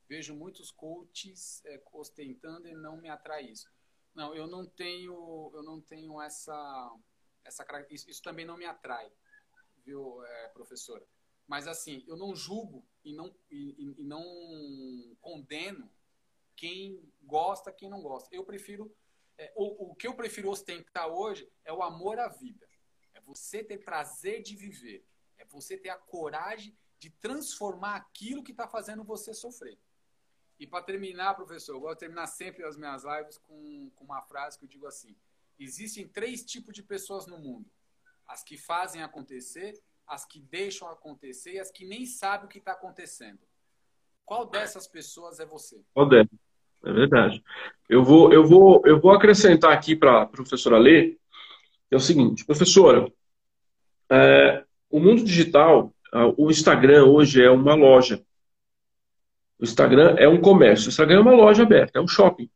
[0.08, 3.68] Vejo muitos coaches é, ostentando e não me atrai isso.
[4.14, 6.94] Não, eu não tenho, eu não tenho essa,
[7.44, 9.10] essa isso, isso também não me atrai,
[9.84, 11.04] viu, é, professora?
[11.48, 14.22] Mas assim, eu não julgo e não, e- e não
[15.20, 15.90] condeno
[16.56, 18.28] quem gosta, quem não gosta.
[18.34, 18.94] Eu prefiro
[19.38, 22.68] é, o, o que eu prefiro ostentar hoje é o amor à vida.
[23.14, 25.04] É você ter prazer de viver.
[25.38, 29.78] É você ter a coragem de transformar aquilo que está fazendo você sofrer.
[30.58, 34.22] E para terminar, professor, eu gosto de terminar sempre as minhas lives com, com uma
[34.22, 35.16] frase que eu digo assim:
[35.58, 37.68] existem três tipos de pessoas no mundo:
[38.26, 42.58] as que fazem acontecer, as que deixam acontecer e as que nem sabem o que
[42.58, 43.40] está acontecendo.
[44.24, 45.84] Qual dessas pessoas é você?
[45.94, 46.24] Odé.
[46.84, 47.42] É verdade.
[47.88, 51.16] Eu vou, eu vou, eu vou acrescentar aqui para a professora Lê,
[51.90, 53.06] é o seguinte, professora,
[54.10, 55.92] é, o mundo digital,
[56.36, 58.22] o Instagram hoje é uma loja.
[59.58, 60.86] O Instagram é um comércio.
[60.86, 62.48] O Instagram é uma loja aberta, é um shopping.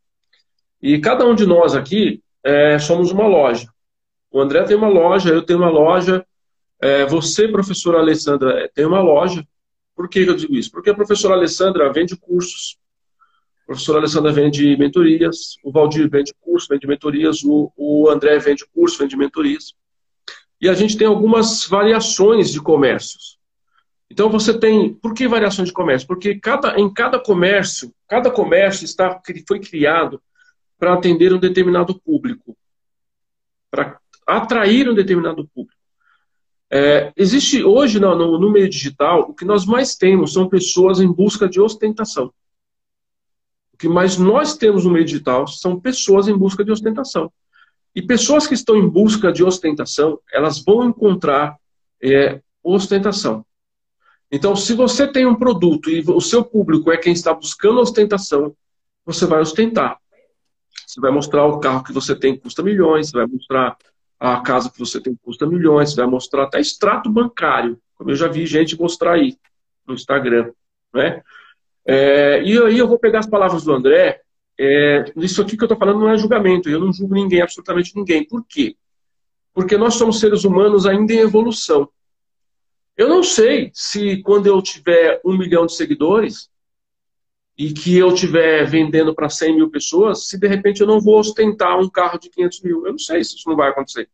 [0.80, 3.68] E cada um de nós aqui é, somos uma loja.
[4.30, 6.24] O André tem uma loja, eu tenho uma loja,
[6.80, 9.44] é, você, professora Alessandra, tem uma loja.
[9.96, 10.70] Por que eu digo isso?
[10.70, 12.78] Porque a professora Alessandra vende cursos,
[13.68, 18.64] a professora Alessandra vende mentorias, o Valdir vende curso, vende mentorias, o, o André vende
[18.74, 19.74] curso, vende mentorias.
[20.58, 23.38] E a gente tem algumas variações de comércios.
[24.10, 24.94] Então você tem.
[24.94, 26.08] Por que variações de comércio?
[26.08, 30.18] Porque cada, em cada comércio, cada comércio está, foi criado
[30.78, 32.56] para atender um determinado público,
[33.70, 35.78] para atrair um determinado público.
[36.70, 41.00] É, existe hoje no, no, no meio digital, o que nós mais temos são pessoas
[41.00, 42.32] em busca de ostentação.
[43.78, 47.32] Que mais nós temos no meio digital são pessoas em busca de ostentação.
[47.94, 51.56] E pessoas que estão em busca de ostentação, elas vão encontrar
[52.02, 53.44] é, ostentação.
[54.30, 58.54] Então, se você tem um produto e o seu público é quem está buscando ostentação,
[59.04, 59.98] você vai ostentar.
[60.86, 63.76] Você vai mostrar o carro que você tem que custa milhões, você vai mostrar
[64.20, 68.10] a casa que você tem que custa milhões, você vai mostrar até extrato bancário, como
[68.10, 69.36] eu já vi gente mostrar aí
[69.86, 70.52] no Instagram.
[70.92, 71.22] Né?
[71.90, 74.20] É, e aí eu vou pegar as palavras do André.
[74.60, 77.96] É, isso aqui que eu estou falando não é julgamento, eu não julgo ninguém, absolutamente
[77.96, 78.26] ninguém.
[78.26, 78.76] Por quê?
[79.54, 81.88] Porque nós somos seres humanos ainda em evolução.
[82.94, 86.50] Eu não sei se quando eu tiver um milhão de seguidores
[87.56, 91.18] e que eu estiver vendendo para 100 mil pessoas, se de repente eu não vou
[91.18, 92.86] ostentar um carro de 500 mil.
[92.86, 94.10] Eu não sei se isso não vai acontecer.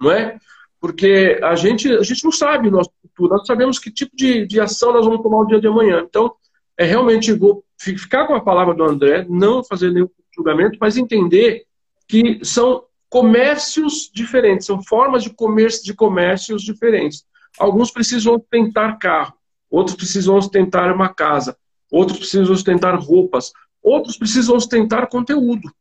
[0.00, 0.38] Não é?
[0.80, 4.46] Porque a gente, a gente não sabe o nosso futuro, nós sabemos que tipo de,
[4.46, 6.04] de ação nós vamos tomar o dia de amanhã.
[6.08, 6.34] Então,
[6.76, 11.64] é realmente vou ficar com a palavra do André, não fazer nenhum julgamento, mas entender
[12.08, 17.24] que são comércios diferentes, são formas de comércio de comércios diferentes.
[17.58, 19.34] Alguns precisam ostentar carro,
[19.70, 21.56] outros precisam ostentar uma casa,
[21.90, 23.52] outros precisam ostentar roupas,
[23.82, 25.72] outros precisam ostentar conteúdo.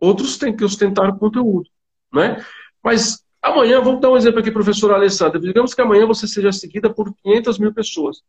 [0.00, 1.68] Outros têm que ostentar conteúdo.
[2.12, 2.44] Né?
[2.82, 5.40] Mas amanhã, vamos dar um exemplo aqui, professora Alessandra.
[5.40, 8.22] Digamos que amanhã você seja seguida por 500 mil pessoas.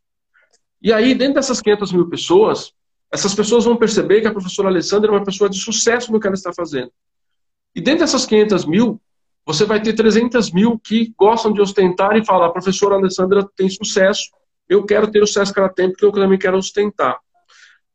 [0.82, 2.72] E aí, dentro dessas 500 mil pessoas,
[3.12, 6.26] essas pessoas vão perceber que a professora Alessandra é uma pessoa de sucesso no que
[6.26, 6.90] ela está fazendo.
[7.74, 9.00] E dentro dessas 500 mil,
[9.44, 13.68] você vai ter 300 mil que gostam de ostentar e falar, a professora Alessandra tem
[13.68, 14.30] sucesso,
[14.68, 17.18] eu quero ter o sucesso que ela tem, porque eu também quero ostentar.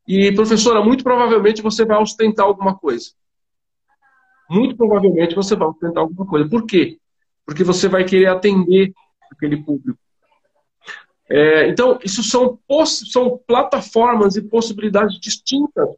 [0.08, 3.12] E, professora, muito provavelmente você vai ostentar alguma coisa.
[4.50, 6.48] Muito provavelmente você vai ostentar alguma coisa.
[6.48, 7.00] Por quê?
[7.46, 8.94] Porque você vai querer atender
[9.32, 10.00] aquele público.
[11.30, 15.90] É, então, isso são, são plataformas e possibilidades distintas,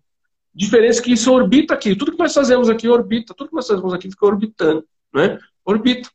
[0.54, 1.96] diferentes, que isso orbita aqui.
[1.96, 5.40] Tudo que nós fazemos aqui orbita, tudo que nós fazemos aqui fica orbitando né?
[5.66, 6.10] Orbita.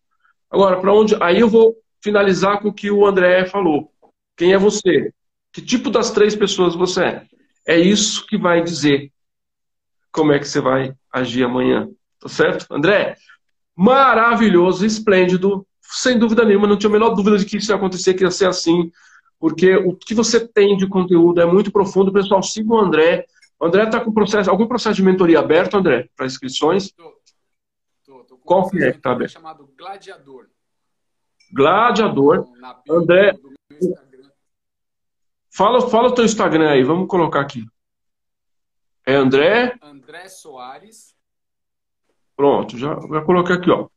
[0.50, 1.16] Agora, para onde?
[1.20, 3.92] Aí eu vou finalizar com o que o André falou.
[4.36, 5.12] Quem é você?
[5.52, 7.26] Que tipo das três pessoas você é?
[7.66, 9.12] É isso que vai dizer
[10.10, 11.88] como é que você vai agir amanhã.
[12.18, 12.66] Tá certo?
[12.70, 13.16] André,
[13.76, 15.66] maravilhoso, esplêndido.
[15.94, 18.30] Sem dúvida nenhuma, não tinha a menor dúvida de que isso ia acontecer, que ia
[18.30, 18.90] ser assim.
[19.38, 22.12] Porque o que você tem de conteúdo é muito profundo.
[22.12, 23.26] Pessoal, siga o André.
[23.60, 26.84] O André está com processo, algum processo de mentoria aberto, André, para inscrições?
[26.84, 27.22] Estou.
[28.44, 29.32] Qual que é que tá aberto?
[29.32, 30.48] chamado Gladiador.
[31.52, 32.48] Gladiador.
[32.88, 33.38] André.
[35.50, 37.64] Fala, fala o teu Instagram aí, vamos colocar aqui.
[39.06, 39.76] É André?
[39.82, 41.14] André Soares.
[42.34, 43.88] Pronto, já, já coloquei aqui, ó.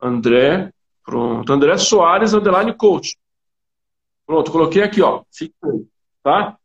[0.00, 0.72] André,
[1.06, 1.50] pronto.
[1.52, 3.16] André Soares, underline coach.
[4.26, 5.22] Pronto, coloquei aqui, ó.
[5.32, 5.86] Fica aí,
[6.22, 6.56] tá?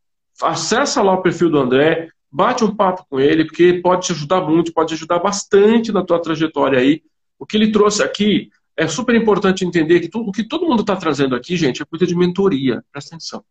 [0.42, 4.42] Acessa lá o perfil do André, bate um papo com ele, porque pode te ajudar
[4.42, 7.04] muito, pode ajudar bastante na tua trajetória aí.
[7.38, 10.82] O que ele trouxe aqui é super importante entender que tudo, o que todo mundo
[10.82, 12.84] está trazendo aqui, gente, é coisa de mentoria.
[12.92, 13.44] Presta atenção.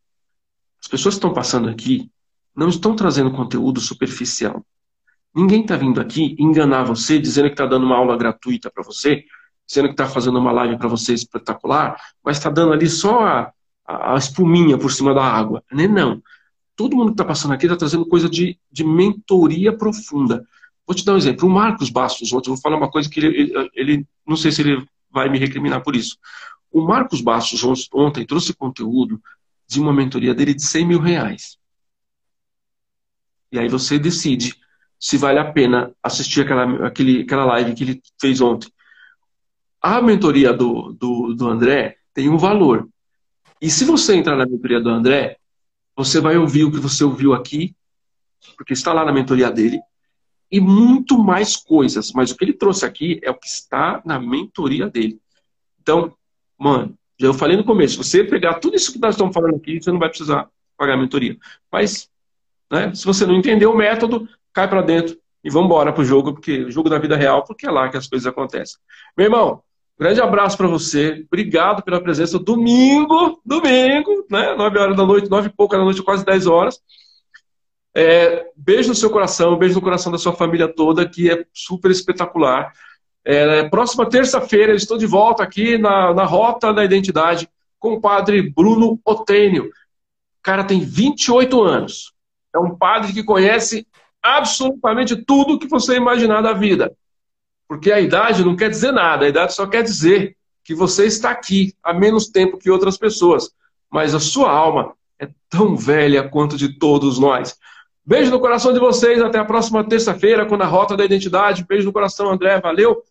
[0.82, 2.10] As pessoas que estão passando aqui
[2.56, 4.64] não estão trazendo conteúdo superficial.
[5.32, 9.24] Ninguém está vindo aqui enganar você, dizendo que está dando uma aula gratuita para você,
[9.70, 13.52] dizendo que está fazendo uma live para você espetacular, mas está dando ali só a,
[13.86, 15.62] a, espuminha por cima da água.
[15.70, 16.20] Nem não
[16.80, 20.48] todo mundo que está passando aqui está trazendo coisa de, de mentoria profunda.
[20.86, 21.47] Vou te dar um exemplo.
[21.47, 24.62] O Marcos Bastos, ontem, vou falar uma coisa que ele, ele, ele, não sei se
[24.62, 26.16] ele vai me recriminar por isso.
[26.72, 29.20] O Marcos Bastos ontem trouxe conteúdo
[29.68, 31.59] de uma mentoria dele de 100 mil reais.
[33.52, 34.55] E aí você decide
[34.98, 38.72] se vale a pena assistir aquela, aquele, aquela live que ele fez ontem.
[39.82, 42.89] A mentoria do, do, do André tem um valor.
[43.61, 45.39] E se você entrar na mentoria do André,
[45.97, 47.74] você vai ouvir o que você ouviu aqui,
[48.57, 49.81] porque está lá na mentoria dele,
[50.51, 52.12] e muito mais coisas.
[52.12, 55.20] Mas o que ele trouxe aqui é o que está na mentoria dele.
[55.81, 56.15] Então,
[56.59, 59.81] mano, já eu falei no começo, você pegar tudo isso que nós estamos falando aqui,
[59.81, 61.36] você não vai precisar pagar a mentoria.
[61.70, 62.09] Mas,
[62.70, 66.32] né, se você não entender o método, cai para dentro e vamos embora pro jogo,
[66.32, 68.78] porque o jogo da vida real, porque é lá que as coisas acontecem.
[69.16, 69.62] Meu irmão,
[70.01, 71.27] Grande abraço para você.
[71.27, 72.39] Obrigado pela presença.
[72.39, 74.55] Domingo, domingo, né?
[74.55, 76.81] 9 horas da noite, 9 e pouca da noite, quase 10 horas.
[77.94, 81.90] É, beijo no seu coração, beijo no coração da sua família toda, que é super
[81.90, 82.72] espetacular.
[83.22, 87.47] É, próxima terça-feira, estou de volta aqui na, na Rota da Identidade
[87.78, 89.66] com o padre Bruno Otênio.
[89.66, 92.14] O cara tem 28 anos.
[92.55, 93.86] É um padre que conhece
[94.22, 96.97] absolutamente tudo que você imaginar da vida.
[97.70, 101.30] Porque a idade não quer dizer nada, a idade só quer dizer que você está
[101.30, 103.48] aqui há menos tempo que outras pessoas.
[103.88, 107.56] Mas a sua alma é tão velha quanto de todos nós.
[108.05, 109.22] Beijo no coração de vocês.
[109.22, 111.64] Até a próxima terça-feira com a Rota da Identidade.
[111.64, 112.60] Beijo no coração, André.
[112.60, 113.05] Valeu.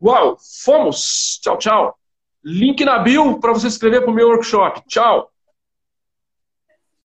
[0.00, 1.40] Uau, fomos.
[1.42, 1.98] Tchau, tchau.
[2.44, 4.80] Link na bio para você se inscrever para o meu workshop.
[4.86, 5.28] Tchau.